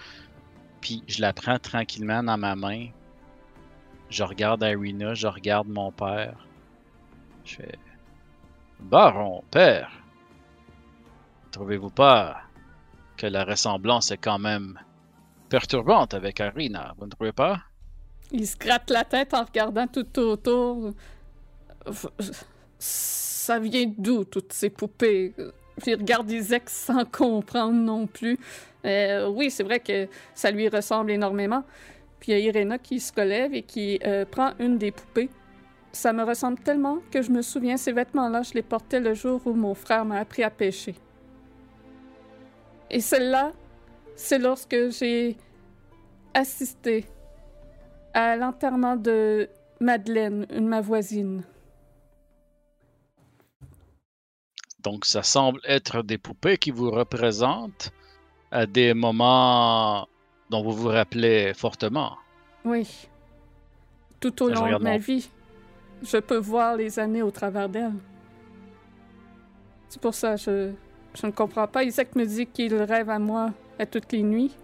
[0.82, 2.88] Puis je la prends tranquillement dans ma main.
[4.10, 6.46] Je regarde Irina, je regarde mon père.
[7.46, 7.78] Je fais.
[8.82, 9.90] Baron, père.
[11.52, 12.42] Trouvez-vous pas
[13.16, 14.78] que la ressemblance est quand même
[15.48, 17.60] perturbante avec Irina, vous ne trouvez pas?
[18.32, 20.94] Il se gratte la tête en regardant tout autour.
[22.78, 25.34] Ça vient d'où, toutes ces poupées?
[25.86, 28.38] Il regarde Isaac sans comprendre non plus.
[28.84, 31.64] Euh, oui, c'est vrai que ça lui ressemble énormément.
[32.20, 35.30] Puis il y a Irena qui se relève et qui euh, prend une des poupées.
[35.92, 39.40] Ça me ressemble tellement que je me souviens, ces vêtements-là, je les portais le jour
[39.44, 40.94] où mon frère m'a appris à pêcher.
[42.90, 43.53] Et celle-là,
[44.16, 45.37] c'est lorsque j'ai
[46.35, 47.07] assisté
[48.14, 49.48] à l'enterrement de
[49.81, 51.44] Madeleine, une ma voisine.
[54.83, 57.92] Donc, ça semble être des poupées qui vous représentent
[58.50, 60.09] à des moments
[60.50, 62.16] dont vous vous rappelez fortement.
[62.64, 63.09] Oui.
[64.20, 65.31] Tout au long de ma vie,
[66.02, 67.92] je peux voir les années au travers d'elle.
[69.88, 70.72] C'est pour ça je
[71.14, 71.82] je ne comprends pas.
[71.82, 74.54] Isaac me dit qu'il rêve à moi à toutes les nuits.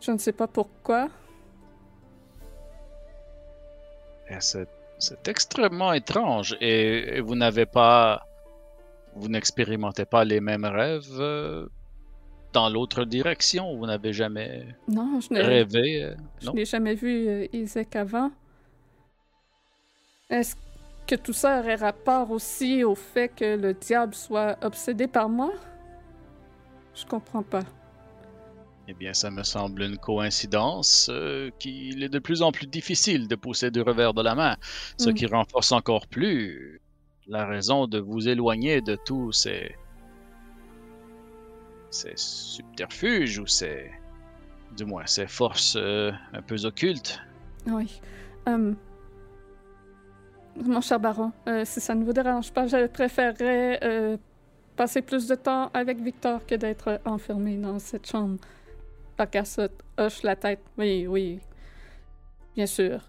[0.00, 1.08] Je ne sais pas pourquoi.
[4.28, 6.56] Et C'est c'est extrêmement étrange.
[6.60, 8.26] Et, et vous n'avez pas.
[9.14, 11.68] Vous n'expérimentez pas les mêmes rêves euh,
[12.52, 13.76] dans l'autre direction?
[13.76, 16.02] Vous n'avez jamais Non, je rêvé.
[16.04, 16.52] euh, Je non?
[16.54, 18.30] n'ai jamais vu euh, Isaac avant.
[20.30, 20.56] Est-ce
[21.06, 25.52] que tout ça aurait rapport aussi au fait que le diable soit obsédé par moi?
[26.94, 27.64] Je comprends pas.
[28.88, 33.26] Eh bien, ça me semble une coïncidence euh, qu'il est de plus en plus difficile
[33.28, 34.56] de pousser du revers de la main,
[34.96, 35.14] ce Mm.
[35.14, 36.80] qui renforce encore plus
[37.26, 39.80] la raison de vous éloigner de tous ces,
[41.90, 43.90] ces subterfuges ou ces,
[44.70, 47.20] du moins, ces forces euh, un peu occultes.
[47.66, 48.02] Oui.
[48.46, 48.76] Hum.
[50.64, 54.16] Mon cher baron, euh, si ça ne vous dérange pas, je préférerais euh,
[54.74, 58.38] passer plus de temps avec Victor que d'être enfermé dans cette chambre.
[59.16, 59.60] Parcasse
[59.98, 60.60] hoche la tête.
[60.78, 61.40] Oui, oui.
[62.54, 63.00] Bien sûr.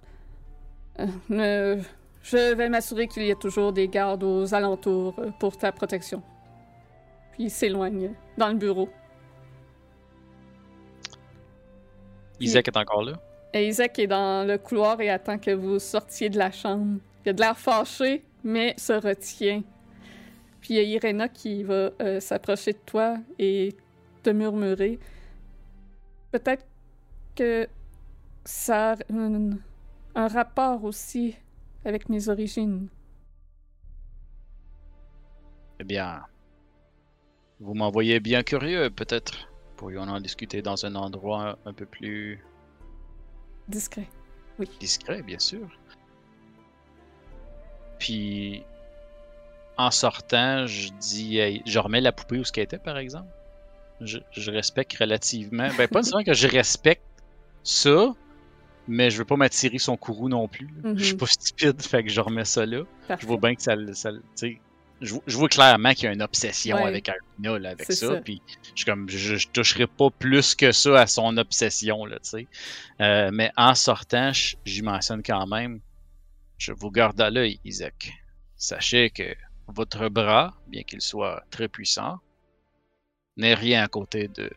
[1.32, 1.82] Euh,
[2.24, 6.22] je vais m'assurer qu'il y ait toujours des gardes aux alentours pour ta protection.
[7.32, 8.90] Puis il s'éloigne dans le bureau.
[12.40, 13.14] Isaac est encore là?
[13.54, 17.00] Et Isaac est dans le couloir et attend que vous sortiez de la chambre.
[17.26, 19.64] Il a de l'air fâché, mais se retient.
[20.62, 23.76] Puis il y a Irena qui va euh, s'approcher de toi et
[24.24, 25.00] te murmurer.
[26.32, 26.66] Peut-être
[27.36, 27.68] que
[28.46, 29.52] ça a un,
[30.16, 31.36] un rapport aussi
[31.86, 32.90] avec mes origines.
[35.80, 36.24] Eh bien,
[37.60, 39.50] vous m'envoyez bien curieux, peut-être.
[39.76, 42.44] Pourrions en discuter dans un endroit un peu plus
[43.68, 44.08] Discret.
[44.60, 44.70] Oui.
[44.80, 45.70] discret, bien sûr.
[48.00, 48.64] Puis,
[49.78, 53.28] en sortant, je dis, hey, je remets la poupée où ce qu'elle était, par exemple.
[54.02, 55.70] Je, je respecte relativement.
[55.78, 57.02] Ben, pas nécessairement que je respecte
[57.64, 58.14] ça,
[58.88, 60.68] mais je veux pas m'attirer son courroux non plus.
[60.84, 60.92] là.
[60.96, 62.84] Je suis pas stupide, fait que je remets ça là.
[63.20, 64.58] Je vois bien que ça, le- ça le- tu sais,
[65.02, 66.84] je, vois- je vois clairement qu'il y a une obsession Ouais.
[66.88, 68.08] avec Aruna, là, avec ça.
[68.08, 68.16] ça.
[68.22, 72.18] Puis je suis comme, je, je toucherai pas plus que ça à son obsession, là,
[72.20, 72.48] tu sais.
[73.02, 74.32] Euh, mais en sortant,
[74.64, 75.80] j'y mentionne quand même,
[76.58, 78.12] je vous garde à l'œil, Isaac.
[78.56, 79.36] Sachez que
[79.68, 82.20] votre bras, bien qu'il soit très puissant,
[83.36, 84.50] n'est rien à côté de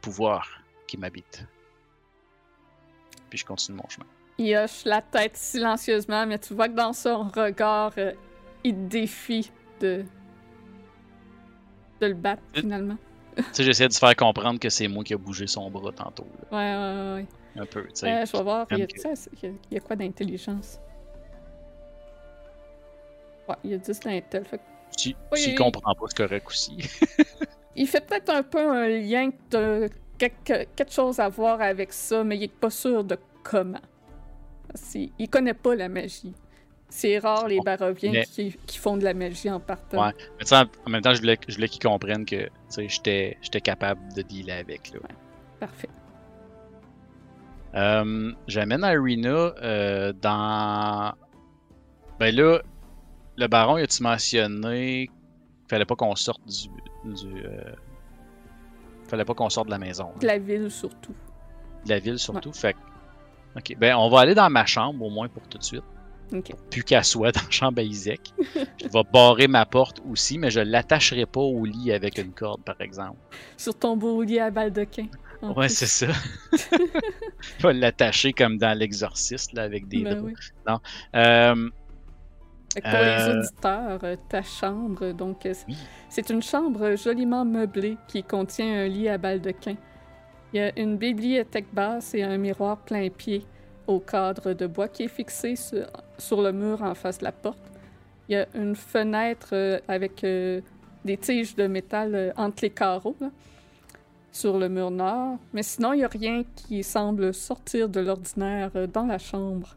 [0.00, 1.46] pouvoir qui m'habite.
[3.30, 4.06] Puis je continue mon chemin.
[4.38, 8.12] Il hoche la tête silencieusement, mais tu vois que dans son regard, euh,
[8.64, 10.04] il te défie de...
[12.00, 12.96] de le battre, Euh, finalement.
[13.36, 15.92] tu sais, j'essaie de se faire comprendre que c'est moi qui ai bougé son bras
[15.92, 17.22] tantôt, là, Ouais, ouais,
[17.54, 17.62] ouais.
[17.62, 18.12] un peu, tu sais.
[18.12, 18.66] Euh, je vais voir.
[18.70, 20.78] Y, a, que- il y a quoi d'intelligence?
[23.48, 24.44] Ouais, il a 10 d'intel.
[24.44, 24.62] fait que-
[24.96, 25.54] Si, Oui, s'il oui.
[25.56, 26.76] comprend pas, c'est correct aussi.
[27.76, 32.22] Il fait peut-être un peu un lien de quelque, quelque chose à voir avec ça,
[32.22, 33.80] mais il est pas sûr de comment.
[34.90, 36.34] Qu'il- il connaît pas la magie.
[36.90, 40.04] C'est rare les baroviens mais- qui, qui font de la magie en partant.
[40.06, 40.12] Ouais.
[40.38, 44.52] Mais en même temps, je voulais, je voulais qu'ils comprennent que j'étais capable de dealer
[44.60, 44.92] avec.
[44.92, 45.00] Là.
[45.58, 45.88] Parfait.
[47.74, 49.30] Euh, J'amène Irina
[49.62, 51.14] euh, dans.
[52.20, 52.60] Ben là,
[53.36, 56.68] le baron, il a-tu mentionné qu'il fallait pas qu'on sorte du.
[57.14, 57.72] du euh,
[59.08, 61.14] fallait pas qu'on sorte de la maison, hein, De la ville surtout.
[61.84, 62.52] de la ville surtout.
[62.52, 62.76] Fait
[63.56, 65.82] Ok, ben on va aller dans ma chambre au moins pour tout de suite.
[66.70, 68.32] Plus qu'à soit dans la chambre à Isaac.
[68.54, 72.62] je vais barrer ma porte aussi, mais je l'attacherai pas au lit avec une corde,
[72.62, 73.18] par exemple.
[73.58, 75.08] Sur ton beau lit à baldequin.
[75.42, 76.06] Ouais, c'est ça.
[76.52, 80.52] je vais l'attacher comme dans l'exorciste, là, avec des Ben draps.
[80.66, 80.72] oui.
[81.16, 81.68] Euh,
[82.80, 85.76] Pour les Euh, auditeurs, euh, ta chambre, donc, euh, Oui.
[86.08, 89.76] c'est une chambre joliment meublée qui contient un lit à baldequin.
[90.52, 93.44] Il y a une bibliothèque basse et un miroir plein pied
[93.86, 95.86] au cadre de bois qui est fixé sur,
[96.18, 97.58] sur le mur en face de la porte.
[98.28, 103.16] Il y a une fenêtre avec des tiges de métal entre les carreaux.
[103.20, 103.30] là.
[104.30, 108.70] sur le mur nord, mais sinon, il n'y a rien qui semble sortir de l'ordinaire
[108.90, 109.74] dans la chambre.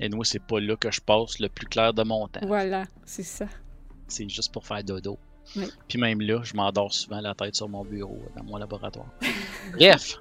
[0.00, 2.46] Et nous, c'est pas là que je passe le plus clair de mon temps.
[2.46, 3.46] Voilà, c'est ça.
[4.06, 5.18] C'est juste pour faire dodo.
[5.56, 5.68] Oui.
[5.88, 9.08] Puis même là, je m'endors souvent la tête sur mon bureau, dans mon laboratoire.
[9.72, 10.20] Bref,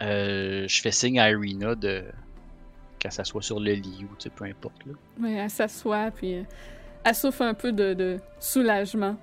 [0.00, 2.04] euh, je fais signe à Irina de
[2.98, 4.84] qu'elle s'assoit sur le lit ou tu sais, peu importe.
[4.86, 4.92] Là.
[5.20, 6.42] Oui, elle s'assoit, puis euh,
[7.04, 9.16] elle souffre un peu de, de soulagement.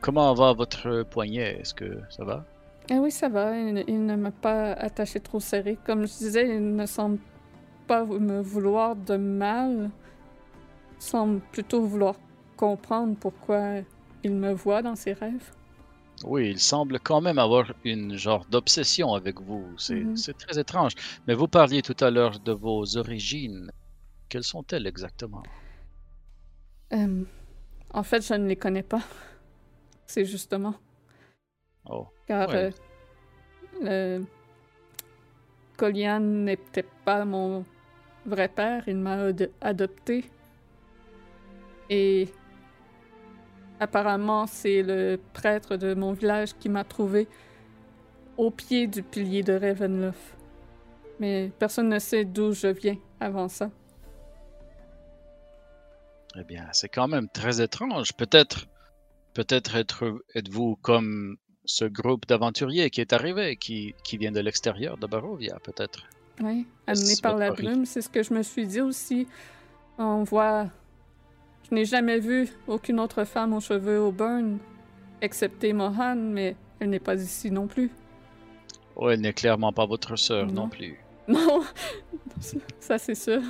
[0.00, 1.60] Comment va votre poignet?
[1.60, 2.44] Est-ce que ça va?
[2.90, 3.56] Ah oui, ça va.
[3.58, 5.78] Il, il ne m'a pas attaché trop serré.
[5.84, 7.18] Comme je disais, il ne semble
[7.88, 9.90] pas me vouloir de mal.
[11.00, 12.16] Semble plutôt vouloir
[12.56, 13.80] comprendre pourquoi
[14.24, 15.52] il me voit dans ses rêves.
[16.24, 19.64] Oui, il semble quand même avoir une genre d'obsession avec vous.
[19.78, 20.92] C'est c'est très étrange.
[21.26, 23.70] Mais vous parliez tout à l'heure de vos origines.
[24.28, 25.44] Quelles sont-elles exactement?
[26.92, 27.24] Euh,
[27.94, 29.02] en fait, je ne les connais pas.
[30.06, 30.74] C'est justement.
[31.88, 32.72] Oh, Car Ouais.
[33.82, 34.24] euh, le...
[35.76, 37.64] Colian n'était pas mon
[38.26, 40.24] vrai père, il m'a ad- adopté.
[41.90, 42.28] Et
[43.80, 47.28] apparemment, c'est le prêtre de mon village qui m'a trouvé
[48.36, 50.36] au pied du pilier de Ravenloft.
[51.20, 53.70] Mais personne ne sait d'où je viens avant ça.
[56.36, 58.12] eh bien, c'est quand même très étrange.
[58.14, 58.66] Peut-être,
[59.34, 64.98] peut-être être, êtes-vous comme ce groupe d'aventuriers qui est arrivé, qui, qui vient de l'extérieur
[64.98, 66.08] de Barovia, peut-être?
[66.42, 69.26] Oui, amené par la brume, c'est ce que je me suis dit aussi.
[69.98, 70.68] On voit.
[71.68, 74.58] Je n'ai jamais vu aucune autre femme aux cheveux au burn,
[75.20, 77.90] excepté Mohan, mais elle n'est pas ici non plus.
[78.96, 80.68] Oh, elle n'est clairement pas votre sœur non, Non.
[80.68, 80.98] plus.
[81.28, 81.62] Non,
[82.80, 83.42] ça c'est sûr.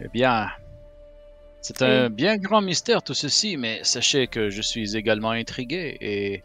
[0.00, 0.48] Eh bien,
[1.60, 6.42] c'est un bien grand mystère tout ceci, mais sachez que je suis également intrigué et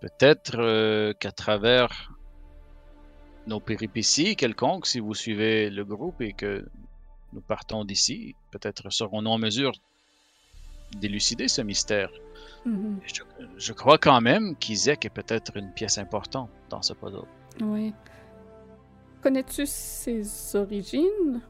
[0.00, 2.12] peut-être euh, qu'à travers
[3.48, 6.66] nos péripéties quelconques, si vous suivez le groupe et que
[7.32, 9.72] nous partons d'ici, peut-être serons-nous en mesure
[11.00, 12.10] d'élucider ce mystère.
[12.64, 13.22] Mhm, Je,
[13.56, 17.26] je crois quand même qu'Isaac est peut-être une pièce importante dans ce puzzle.
[17.60, 17.92] Oui.
[19.22, 21.40] Connais-tu ses origines?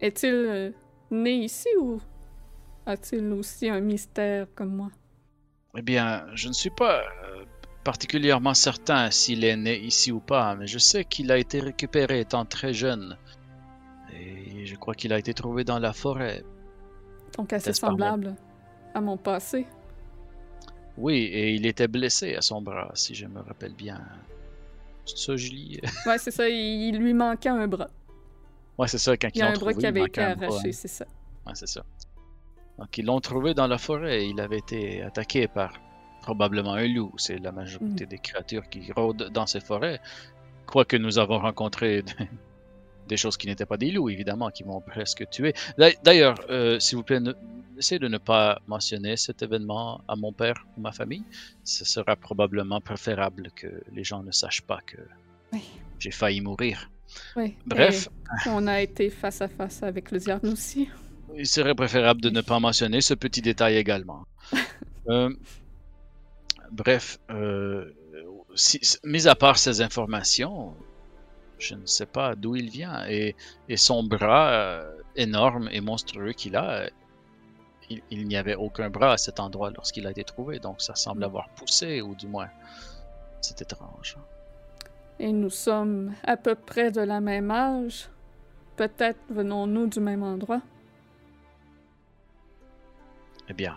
[0.00, 0.70] Est-il euh,
[1.10, 2.00] né ici ou
[2.86, 4.90] a-t-il aussi un mystère comme moi?
[5.76, 7.37] Eh bien, je ne suis pas euh,
[7.84, 12.20] particulièrement certain s'il est né ici ou pas, mais je sais qu'il a été récupéré
[12.20, 13.16] étant très jeune.
[14.12, 16.44] Et je crois qu'il a été trouvé dans la forêt.
[17.36, 18.34] Donc assez semblable
[18.94, 19.66] à mon passé.
[20.96, 24.00] Oui, et il était blessé à son bras, si je me rappelle bien.
[25.06, 25.80] C'est ça, Julie?
[26.06, 27.88] Ouais, c'est ça, il, lui manquait un bras.
[28.78, 30.72] ouais, c'est ça, quand Il y a un bras trouvé, qui avait été arraché, hein.
[30.72, 31.06] c'est ça.
[31.46, 31.84] Ouais, c'est ça.
[32.78, 34.26] Donc, ils l'ont trouvé dans la forêt.
[34.26, 35.72] Il avait été attaqué par
[36.32, 37.12] probablement un loup.
[37.16, 39.98] C'est la majorité des créatures qui rôdent dans ces forêts.
[40.66, 42.04] Quoique nous avons rencontré
[43.08, 45.54] des choses qui n'étaient pas des loups, évidemment, qui m'ont presque tué.
[45.78, 47.32] D'a- D'ailleurs, euh, s'il vous plaît, ne-
[47.78, 51.24] essayez de ne pas mentionner cet événement à mon père ou ma famille.
[51.64, 54.98] Ce sera probablement préférable que les gens ne sachent pas que
[55.54, 55.62] Oui.
[55.98, 56.90] j'ai failli mourir.
[57.36, 57.56] Oui.
[57.64, 58.10] Bref,
[58.44, 60.90] Et on a été face à face avec le diable aussi.
[61.34, 64.24] Il serait préférable de ne pas mentionner ce petit détail également.
[65.10, 65.30] Euh,
[66.70, 67.92] bref, euh,
[68.54, 70.74] si, mis à part ces informations,
[71.58, 73.06] je ne sais pas d'où il vient.
[73.08, 73.34] Et,
[73.68, 76.88] et son bras euh, énorme et monstrueux qu'il a,
[77.90, 80.58] il, il n'y avait aucun bras à cet endroit lorsqu'il a été trouvé.
[80.58, 82.48] Donc ça semble avoir poussé, ou du moins,
[83.40, 84.16] c'est étrange.
[85.18, 88.08] Et nous sommes à peu près de la même âge.
[88.76, 90.62] Peut-être venons-nous du même endroit.
[93.48, 93.74] Eh bien,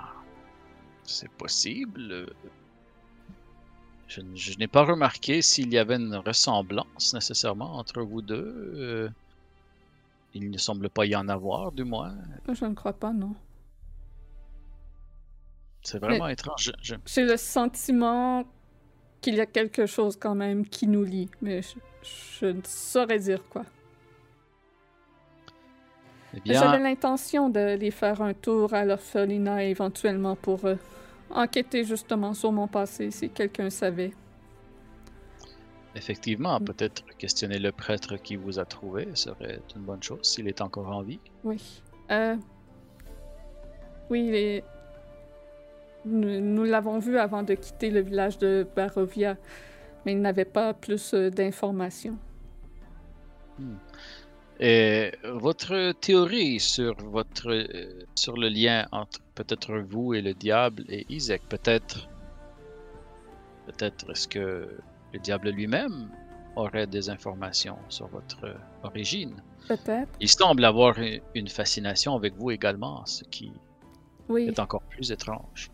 [1.04, 2.32] c'est possible.
[4.20, 8.74] Euh, Je, n'ai pas remarqué s'il y avait une ressemblance nécessairement entre vous deux.
[8.76, 9.10] euh,
[10.34, 12.16] Il ne semble pas y en avoir, du moins.
[12.52, 13.36] Je ne crois pas, non.
[15.84, 16.72] C'est vraiment étrange.
[16.82, 18.46] Je- J'ai le sentiment
[19.20, 21.76] qu'il y a quelque chose quand même qui nous lie, mais je,
[22.42, 23.66] je ne saurais dire quoi.
[26.34, 30.76] Eh J'avais l'intention d'aller faire un tour à l'orphelinat éventuellement pour euh,
[31.36, 34.12] enquêter justement sur mon passé si quelqu'un savait.
[35.94, 36.64] effectivement, Mm.
[36.66, 40.88] peut-être questionner le prêtre qui vous a trouvé serait une bonne chose s'il est encore
[40.88, 41.20] en vie.
[41.44, 41.82] Oui.
[42.12, 42.38] Euh...
[44.10, 44.64] Oui, les...
[46.06, 49.36] nous, nous l'avons vu avant de quitter le village de Barovia,
[50.06, 52.18] mais il n'avait pas plus euh, d'informations.
[54.60, 60.84] Et votre théorie sur votre euh, sur le lien entre peut-être vous et le diable
[60.90, 62.08] et Isaac, peut-être
[63.66, 64.68] Peut-être est-ce que
[65.14, 66.10] le diable lui-même
[66.56, 69.42] aurait des informations sur votre origine?
[69.68, 70.10] Peut-être.
[70.20, 70.96] Il semble avoir
[71.36, 73.52] une fascination avec vous également, ce qui
[74.30, 74.48] Oui.
[74.48, 75.70] est encore plus étrange.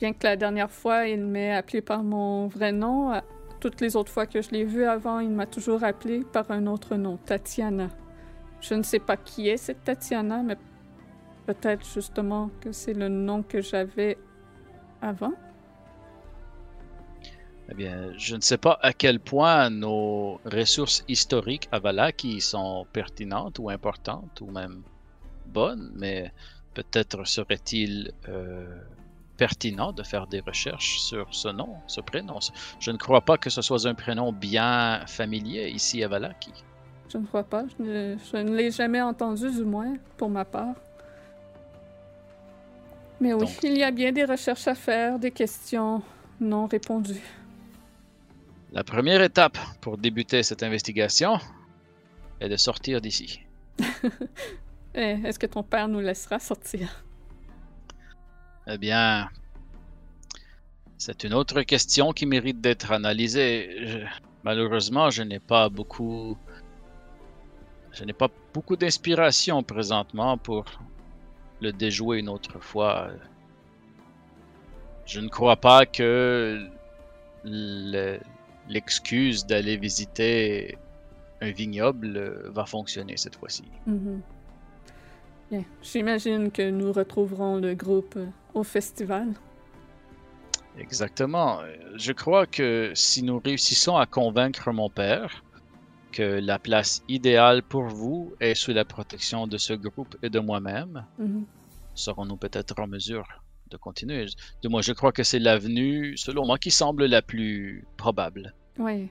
[0.00, 3.20] Bien que la dernière fois, il m'ait appelé par mon vrai nom, euh,
[3.60, 6.66] toutes les autres fois que je l'ai vu avant, il m'a toujours appelé par un
[6.66, 7.88] autre nom, Tatiana.
[8.60, 10.56] Je ne sais pas qui est cette Tatiana, mais
[11.48, 14.18] peut-être justement que c'est le nom que j'avais
[15.00, 15.32] avant?
[17.70, 22.86] Eh bien, je ne sais pas à quel point nos ressources historiques à Valaki sont
[22.92, 24.82] pertinentes ou importantes ou même
[25.46, 26.32] bonnes, mais
[26.74, 28.66] peut-être serait-il euh,
[29.38, 32.40] pertinent de faire des recherches sur ce nom, ce prénom.
[32.78, 36.52] Je ne crois pas que ce soit un prénom bien familier ici à Valaki.
[37.10, 37.64] Je ne crois pas.
[37.78, 40.74] Je ne, je ne l'ai jamais entendu, du moins, pour ma part.
[43.20, 46.02] Mais oui, Donc- il y a bien des recherches à faire, des questions
[46.40, 47.20] non répondues.
[48.72, 51.38] La première étape pour débuter cette investigation
[52.40, 53.40] est de sortir d'ici.
[54.94, 57.04] Eh, Est-ce que ton père nous laissera sortir?
[58.66, 59.28] Eh bien,
[60.96, 63.70] c'est une autre question qui mérite d'être analysée.
[63.86, 63.98] Je-
[64.42, 66.36] malheureusement, je n'ai pas beaucoup,
[67.92, 70.64] je n'ai pas beaucoup d'inspiration présentement pour
[71.60, 73.08] le déjouer une autre fois.
[75.06, 76.66] Je ne crois pas que
[77.44, 78.18] le-
[78.68, 80.76] l'excuse d'aller visiter
[81.40, 83.64] un vignoble va fonctionner cette fois-ci.
[83.86, 84.20] Mhm.
[85.82, 89.28] J'imagine que nous retrouverons le groupe euh, au festival.
[90.78, 91.60] Exactement.
[91.62, 95.42] Euh, Je crois que si nous réussissons à convaincre mon père
[96.12, 100.38] que la place idéale pour vous est sous la protection de ce groupe et de
[100.40, 101.44] moi-même, Mhm.
[101.94, 103.26] serons-nous peut-être en mesure
[103.70, 104.26] de continuer?
[104.62, 108.54] Du moins, je crois que c'est l'avenue, selon moi, qui semble la plus probable.
[108.78, 109.08] Oui.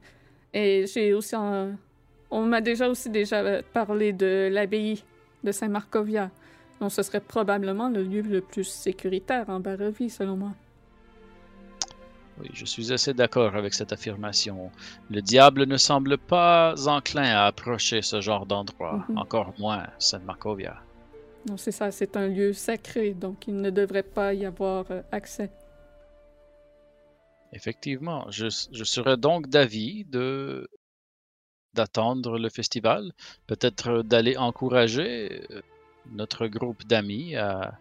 [0.54, 1.36] Et j'ai aussi.
[1.36, 1.76] en-
[2.30, 5.02] On m'a déjà aussi déjà parlé de l'abbaye
[5.46, 6.30] de Saint-Marcovia.
[6.82, 10.52] Donc, ce serait probablement le lieu le plus sécuritaire en Barovie, selon moi.
[12.40, 14.72] Oui, je suis assez d'accord avec cette affirmation.
[15.10, 19.18] Le diable ne semble pas enclin à approcher ce genre d'endroit, Mhm.
[19.18, 20.76] encore moins Sainte-Marcovia.
[21.50, 25.02] Non, c'est ça, c'est un lieu sacré, donc il ne devrait pas y avoir euh,
[25.12, 25.50] accès.
[27.54, 30.68] Effectivement, je, je serais donc d'avis de
[31.74, 33.12] d'attendre le festival,
[33.46, 35.62] peut-être d'aller encourager euh,
[36.12, 37.78] notre groupe d'amis à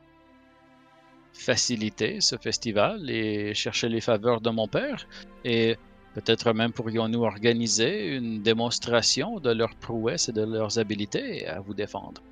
[1.36, 5.06] faciliter ce festival et chercher les faveurs de mon père.
[5.44, 5.76] Et
[6.14, 11.74] peut-être même pourrions-nous organiser une démonstration de leurs prouesses et de leurs habiletés à vous
[11.74, 12.22] défendre.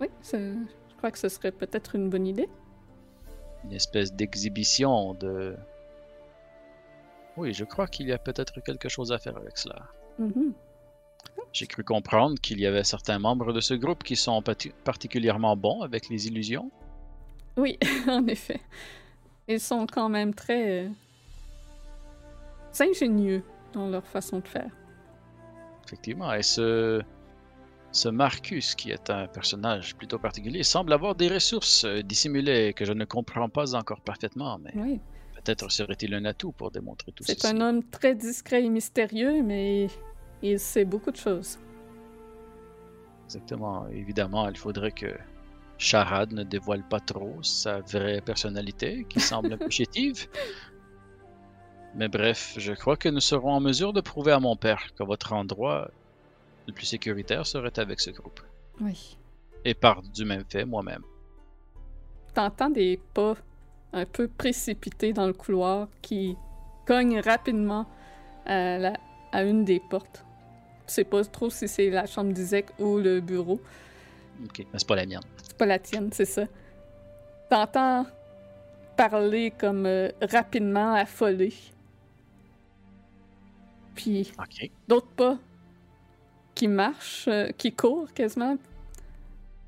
[0.00, 0.54] Oui, c'est-
[0.90, 2.48] je crois que ce serait peut-être une bonne idée.
[3.64, 5.54] Une espèce d'exhibition de...
[7.36, 9.80] Oui, je crois qu'il y a peut-être quelque chose à faire avec cela.
[10.18, 10.52] Mhm.
[11.52, 14.42] J'ai cru comprendre qu'il y avait certains membres de ce groupe qui sont
[14.84, 16.70] particulièrement bons avec les illusions.
[17.56, 17.78] Oui,
[18.08, 18.60] en effet.
[19.48, 20.88] Ils sont quand même très euh,
[22.80, 23.42] ingénieux
[23.72, 24.70] dans leur façon de faire.
[25.86, 26.32] Effectivement.
[26.32, 27.02] Et ce,
[27.90, 32.84] ce Marcus, qui est un personnage plutôt particulier, semble avoir des ressources euh, dissimulées que
[32.84, 35.00] je ne comprends pas encore parfaitement, mais Oui.
[35.34, 37.54] peut-être serait-il un atout pour démontrer tout C'est ceci.
[37.54, 39.88] un homme très discret et mystérieux, mais
[40.42, 41.58] il sait beaucoup de choses.
[43.26, 43.86] Exactement.
[43.88, 45.06] Évidemment, il faudrait que
[45.82, 50.28] Charade ne dévoile pas trop sa vraie personnalité, qui semble un peu chétive.
[51.94, 55.02] Mais bref, je crois que nous serons en mesure de prouver à mon père que
[55.02, 55.90] votre endroit
[56.66, 58.40] le plus sécuritaire serait avec ce groupe.
[58.80, 59.16] Oui.
[59.64, 61.02] Et par du même fait, moi-même.
[62.34, 63.34] T'entends des pas
[63.92, 66.36] un peu précipités dans le couloir qui
[66.86, 67.86] cognent rapidement
[68.46, 68.96] à, la-
[69.32, 70.24] à une des portes.
[70.86, 73.60] Tu sais pas trop si c'est la chambre d'Isaac ou le bureau.
[74.44, 75.20] Ok, mais c'est pas la mienne.
[75.62, 76.42] Pas la tienne, c'est ça.
[77.48, 78.04] T'entends
[78.96, 81.52] parler comme euh, rapidement, affolé.
[83.94, 84.32] Puis
[84.88, 85.38] d'autres pas
[86.56, 88.56] qui marchent, euh, qui courent quasiment.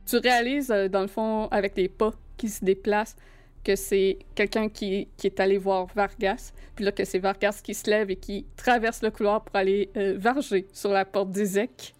[0.05, 3.15] Tu réalises, euh, dans le fond, avec les pas qui se déplacent,
[3.63, 6.53] que c'est quelqu'un qui, qui est allé voir Vargas.
[6.75, 9.91] Puis là, que c'est Vargas qui se lève et qui traverse le couloir pour aller
[9.95, 11.95] varger sur la porte d'Isaac.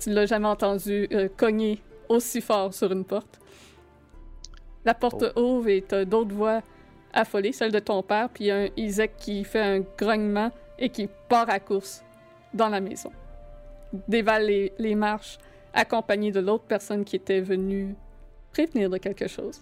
[0.00, 1.80] Tu l'as jamais entendu cogner
[2.10, 3.40] aussi fort sur une porte.
[4.84, 6.62] La porte ouvre et t'as d'autres voix
[7.12, 11.48] affolées, celle de ton père, puis un Isaac qui fait un grognement et qui part
[11.48, 12.04] à course
[12.52, 13.12] dans la maison.
[14.08, 15.38] Dévale les, les marches,
[15.72, 17.94] accompagné de l'autre personne qui était venue
[18.52, 19.60] prévenir de quelque chose.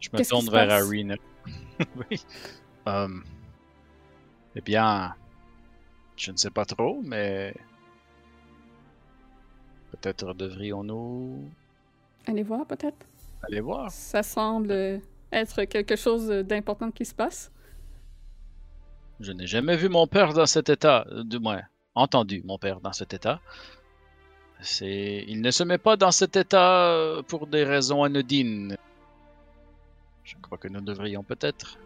[0.00, 0.70] Je me tourne vers?
[0.70, 1.16] Arena.
[2.10, 2.24] oui.
[2.86, 3.24] Hum,
[4.54, 5.14] eh bien,
[6.16, 7.52] je ne sais pas trop, mais
[9.96, 11.50] peut-être devrions-nous
[12.26, 13.06] Allez voir, peut-être?
[13.42, 13.90] aller voir.
[13.90, 15.00] Ça semble
[15.32, 17.52] être quelque chose d'important qui se passe.
[19.20, 21.62] Je n'ai jamais vu mon père dans cet état, du moins
[21.94, 23.40] entendu mon père dans cet état.
[24.60, 28.76] C'est, il ne se met pas dans cet état euh, pour des raisons anodines.
[30.24, 31.78] Je crois que nous devrions peut-être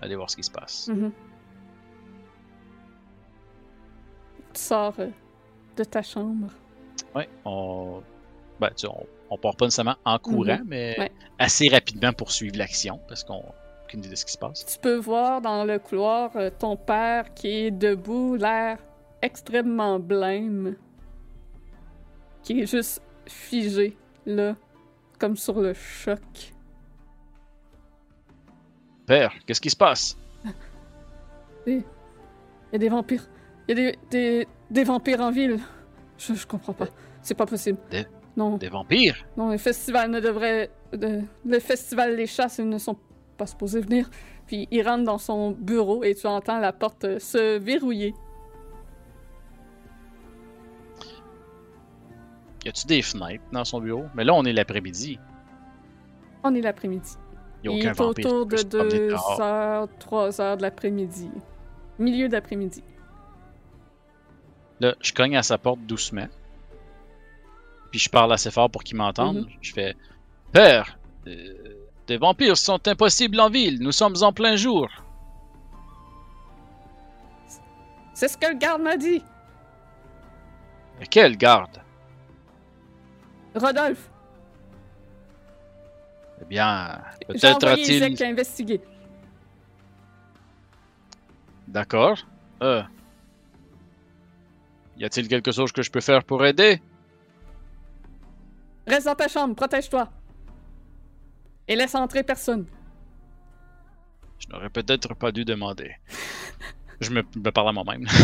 [0.00, 0.88] aller voir ce qui se passe.
[0.88, 1.12] Mhm.
[4.54, 5.08] Tu sors euh,
[5.76, 6.48] de ta chambre.
[7.14, 8.02] Ouais, on,
[8.60, 11.12] ben, tu sais, on, on part pas nécessairement en courant, mais Ouais.
[11.38, 13.42] assez rapidement pour suivre l'action parce qu'on
[13.84, 14.64] aucune idée de ce qui se passe.
[14.64, 18.78] Tu peux voir dans le couloir euh, ton père qui est debout, l'air
[19.20, 20.76] extrêmement blême,
[22.42, 23.96] qui est juste figé,
[24.26, 24.56] là,
[25.18, 26.20] comme sur le choc.
[29.06, 30.16] Père, qu'est-ce qui se passe?
[31.66, 31.82] Il
[32.72, 33.28] y a des vampires.
[33.68, 35.58] Il y a des, des, des vampires en ville.
[36.18, 36.88] Je, je comprends pas.
[37.22, 37.78] C'est pas possible.
[37.90, 38.06] Des-
[38.36, 39.16] Non, Des vampires?
[39.36, 40.70] Non, le festival ne devrait.
[40.92, 42.96] de- le festival des chasses, ils ne sont
[43.36, 44.08] pas supposés venir.
[44.46, 48.14] Puis il rentre dans son bureau et tu entends la porte euh, se verrouiller.
[52.64, 54.04] Y a-tu des fenêtres dans son bureau?
[54.14, 55.18] Mais là, on est l'après-midi.
[56.44, 57.16] On est l'après-midi.
[57.64, 59.40] Il est autour de se promener 2 dehors.
[59.40, 61.30] heures, 3 heures de l'après-midi.
[61.98, 62.82] Milieu d'après-midi.
[64.82, 66.26] Là, je cogne à sa porte doucement.
[67.92, 69.36] Puis je parle assez fort pour qu'il m'entende.
[69.36, 69.48] Mhm.
[69.60, 69.94] Je fais
[70.50, 73.80] Père, euh, des vampires sont impossibles en ville.
[73.80, 74.88] Nous sommes en plein jour.
[78.12, 79.22] C'est ce que le garde m'a dit.
[80.98, 81.80] Mais quel garde?
[83.54, 84.10] Rodolphe,
[86.40, 88.24] Eh bien, peut-être a-t-il.
[88.24, 88.80] Investiguer.
[91.68, 92.18] D'accord.
[92.62, 92.82] Euh.
[95.02, 96.80] Y a-t-il quelque chose que je peux faire pour aider?
[98.86, 100.08] Reste dans ta chambre, protège-toi.
[101.66, 102.66] Et laisse entrer personne.
[104.38, 105.96] Je n'aurais peut-être pas dû demander.
[107.00, 108.06] je me, me parle à moi-même.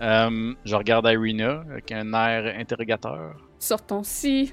[0.00, 3.36] Euh, je regarde Irina avec un air interrogateur.
[3.60, 4.02] Sortons.
[4.02, 4.52] Si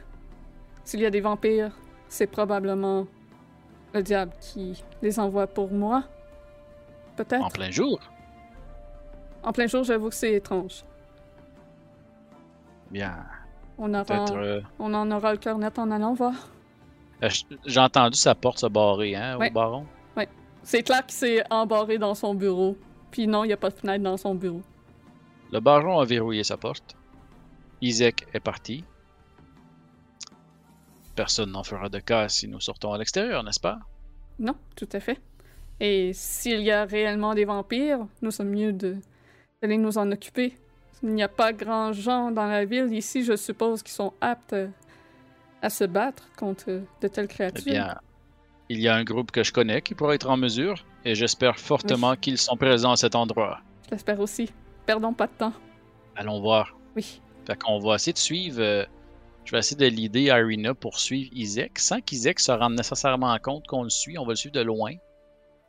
[0.85, 1.71] s'il y a des vampires,
[2.07, 3.07] c'est probablement
[3.93, 6.03] le diable qui les envoie pour moi.
[7.17, 7.43] Peut-être.
[7.43, 7.99] En plein jour.
[9.43, 10.83] En plein jour, j'avoue que c'est étrange.
[12.91, 13.17] Bien,
[13.77, 16.33] On, aura, euh, on en aura le cœur net en allant voir.
[17.23, 17.29] euh,
[17.65, 19.49] J'ai entendu sa porte se barrer, hein, Ouais.
[19.49, 19.85] au baron.
[20.63, 22.77] C'est clair qu'il s'est embarré dans son bureau.
[23.09, 24.61] Puis non, il n'y a pas de fenêtre dans son bureau.
[25.51, 26.95] Le baron a verrouillé sa porte.
[27.81, 28.83] Isaac est parti.
[31.15, 33.79] Personne n'en fera de cas si nous sortons à l'extérieur, n'est-ce pas?
[34.37, 35.19] Non, tout à fait.
[35.79, 38.97] Et s'il y a réellement des vampires, nous sommes mieux de
[39.61, 40.53] d'aller nous en occuper.
[41.03, 44.53] Il n'y a pas grand gens dans la ville ici, je suppose, qui sont aptes
[44.53, 44.67] euh,
[45.61, 46.65] à se battre contre
[47.01, 47.65] de telles Eh créatures.
[47.65, 47.95] bien,
[48.69, 51.59] il y a un groupe que je connais qui pourrait être en mesure, et j'espère
[51.59, 53.59] fortement qu'ils sont présents à cet endroit.
[53.85, 54.49] Je l'espère aussi.
[54.85, 55.53] Perdons pas de temps.
[56.15, 56.75] Allons voir.
[56.95, 57.21] Oui.
[57.47, 58.59] Fait qu'on va essayer de suivre.
[58.61, 58.85] euh,
[59.45, 63.65] je vais essayer de l'idée Irina pour suivre Isaac, sans qu'Isaac se rende nécessairement compte
[63.67, 64.17] qu'on le suit.
[64.19, 64.93] On va le suivre de loin.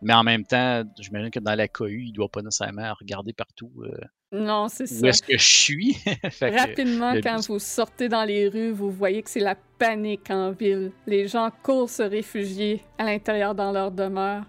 [0.03, 3.71] Mais en même temps, j'imagine que dans la cohue, il doit pas nécessairement regarder partout
[3.85, 3.91] euh,
[4.33, 5.07] Non, c'est où ça.
[5.09, 5.97] est-ce que je suis.
[6.05, 10.29] Que- Rapidement, quand but- vous sortez dans les rues, vous voyez que c'est la panique
[10.31, 10.91] en ville.
[11.07, 14.45] Les gens courent se réfugier à l'intérieur dans leur demeure.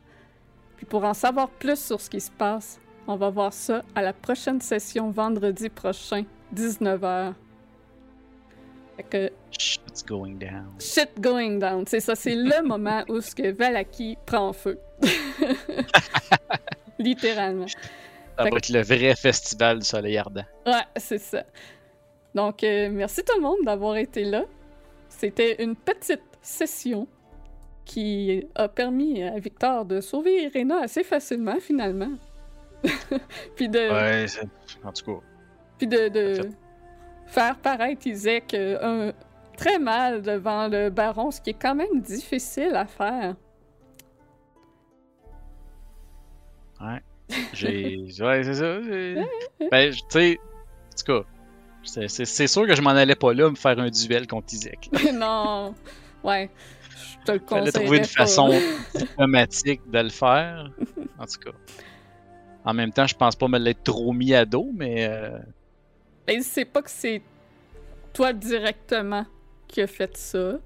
[0.77, 4.01] Puis pour en savoir plus sur ce qui se passe, on va voir ça à
[4.01, 6.23] la prochaine session vendredi prochain,
[6.55, 7.33] 19h.
[8.95, 10.67] Fait que Shit's going down.
[10.79, 14.77] shit going down, c'est ça, c'est le moment où ce que Valaki prend feu.
[16.99, 17.67] Littéralement.
[17.67, 20.45] Ça Fait va être le vrai festival du soleil ardent.
[20.65, 21.43] Ouais, c'est ça.
[22.33, 24.43] Donc, euh, merci tout le monde d'avoir été là.
[25.09, 27.07] C'était une petite session
[27.85, 32.13] qui a permis à Victor de sauver Irena assez facilement, finalement.
[33.55, 34.25] puis de, Ouais,
[34.83, 35.19] en tout cas.
[35.77, 36.41] puis de,
[37.27, 38.77] faire paraître Isaac euh,
[39.09, 39.13] un,
[39.55, 43.35] très mal devant le baron, ce qui est quand même difficile à faire.
[47.53, 47.97] J'ai.
[48.19, 48.79] Ouais, c'est ça.
[49.71, 51.27] Ben, tu sais, en tout cas,
[51.83, 54.89] c'est- sûr que je m'en allais pas là me faire un duel contre Isaac.
[55.13, 55.73] non,
[56.23, 56.49] ouais,
[56.89, 57.71] je te le conseille.
[57.71, 58.49] trouver une façon
[58.95, 60.69] diplomatique de le faire.
[61.19, 61.57] En tout cas.
[62.65, 65.05] En même temps, je pense pas me l'être trop mis à dos, mais.
[65.09, 65.37] euh,
[66.27, 67.21] Ben, c'est pas que c'est
[68.13, 69.25] toi directement
[69.67, 70.59] qui a fait ça,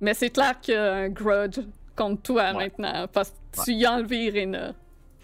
[0.00, 1.60] Mais c'est clair qu'il y a un grudge
[1.94, 2.64] contre toi Ouais.
[2.64, 4.72] maintenant, parce que tu y as enlevé Irena.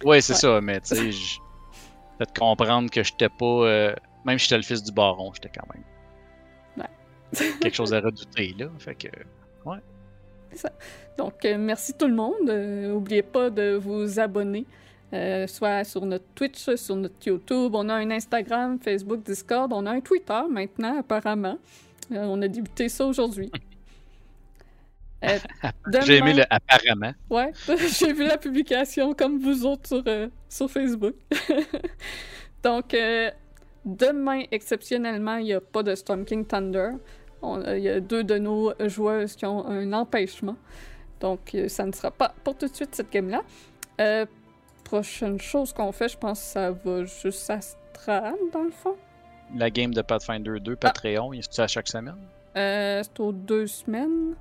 [0.05, 0.39] Ouais, c'est Ouais.
[0.39, 1.41] ça, mais tu sais, j-
[2.19, 3.45] fait te comprendre que j'étais pas.
[3.45, 3.95] euh,
[4.25, 5.83] même si j'étais le fils du baron, j'étais quand même.
[7.61, 8.67] quelque chose à redouter, là.
[8.79, 9.09] Fait que.
[11.19, 12.49] Donc, euh, merci tout le monde.
[12.49, 14.65] Euh, N'oubliez pas de vous abonner,
[15.13, 17.75] euh, soit sur notre Twitch, sur notre YouTube.
[17.75, 19.73] On a un Instagram, Facebook, Discord.
[19.73, 21.59] On a un Twitter maintenant, apparemment.
[22.13, 23.51] Euh, on a débuté ça aujourd'hui.
[25.25, 25.39] Euh,
[26.05, 27.13] J'ai aimé le apparemment.
[27.31, 27.53] Ouais,
[27.99, 31.15] j'ai vu la publication comme vous autres sur, euh, sur Facebook.
[32.63, 33.31] Donc, euh,
[33.85, 36.91] demain, exceptionnellement, il n'y a pas de Storm King Thunder.
[37.43, 40.57] Il y a deux de nos joueuses qui ont un empêchement.
[41.21, 43.43] Donc, ça ne sera pas pour tout de suite cette game-là.
[44.83, 48.97] Prochaine chose qu'on fait, je pense que ça va juste à dans le fond.
[49.55, 52.17] La game de Pathfinder 2, Patreon, il est à chaque semaine?
[52.55, 54.35] C'est aux deux semaines.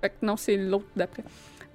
[0.00, 1.24] Fait que non, c'est l'autre d'après.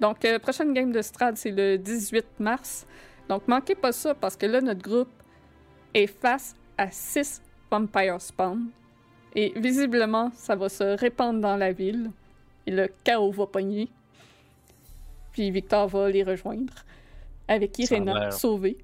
[0.00, 2.86] Donc, euh, prochaine game de Strad, c'est le 18 mars.
[3.28, 5.12] Donc, manquez pas ça parce que là, notre groupe
[5.94, 8.66] est face à 6 Vampire Spawn.
[9.34, 12.10] Et visiblement, ça va se répandre dans la ville.
[12.66, 13.88] Et le chaos va pogner.
[15.32, 16.74] Puis Victor va les rejoindre.
[17.48, 18.78] Avec Irena sauvée.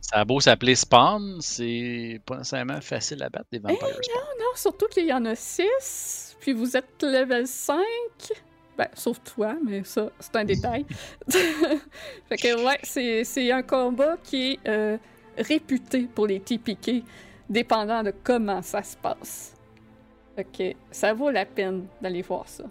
[0.00, 4.29] Ça a beau s'appeler Spawn, c'est pas nécessairement facile à battre des vampires Spawn.
[4.54, 7.80] Surtout qu'il y en a 6, puis vous êtes level 5.
[8.76, 10.86] Ben, sauf toi, mais ça, c'est un détail.
[11.28, 14.96] fait que, ouais, c'est un combat qui est euh,
[15.36, 17.04] réputé pour les TPK,
[17.48, 19.54] dépendant de comment ça se passe.
[20.36, 22.64] Fait que ça vaut la peine d'aller voir ça.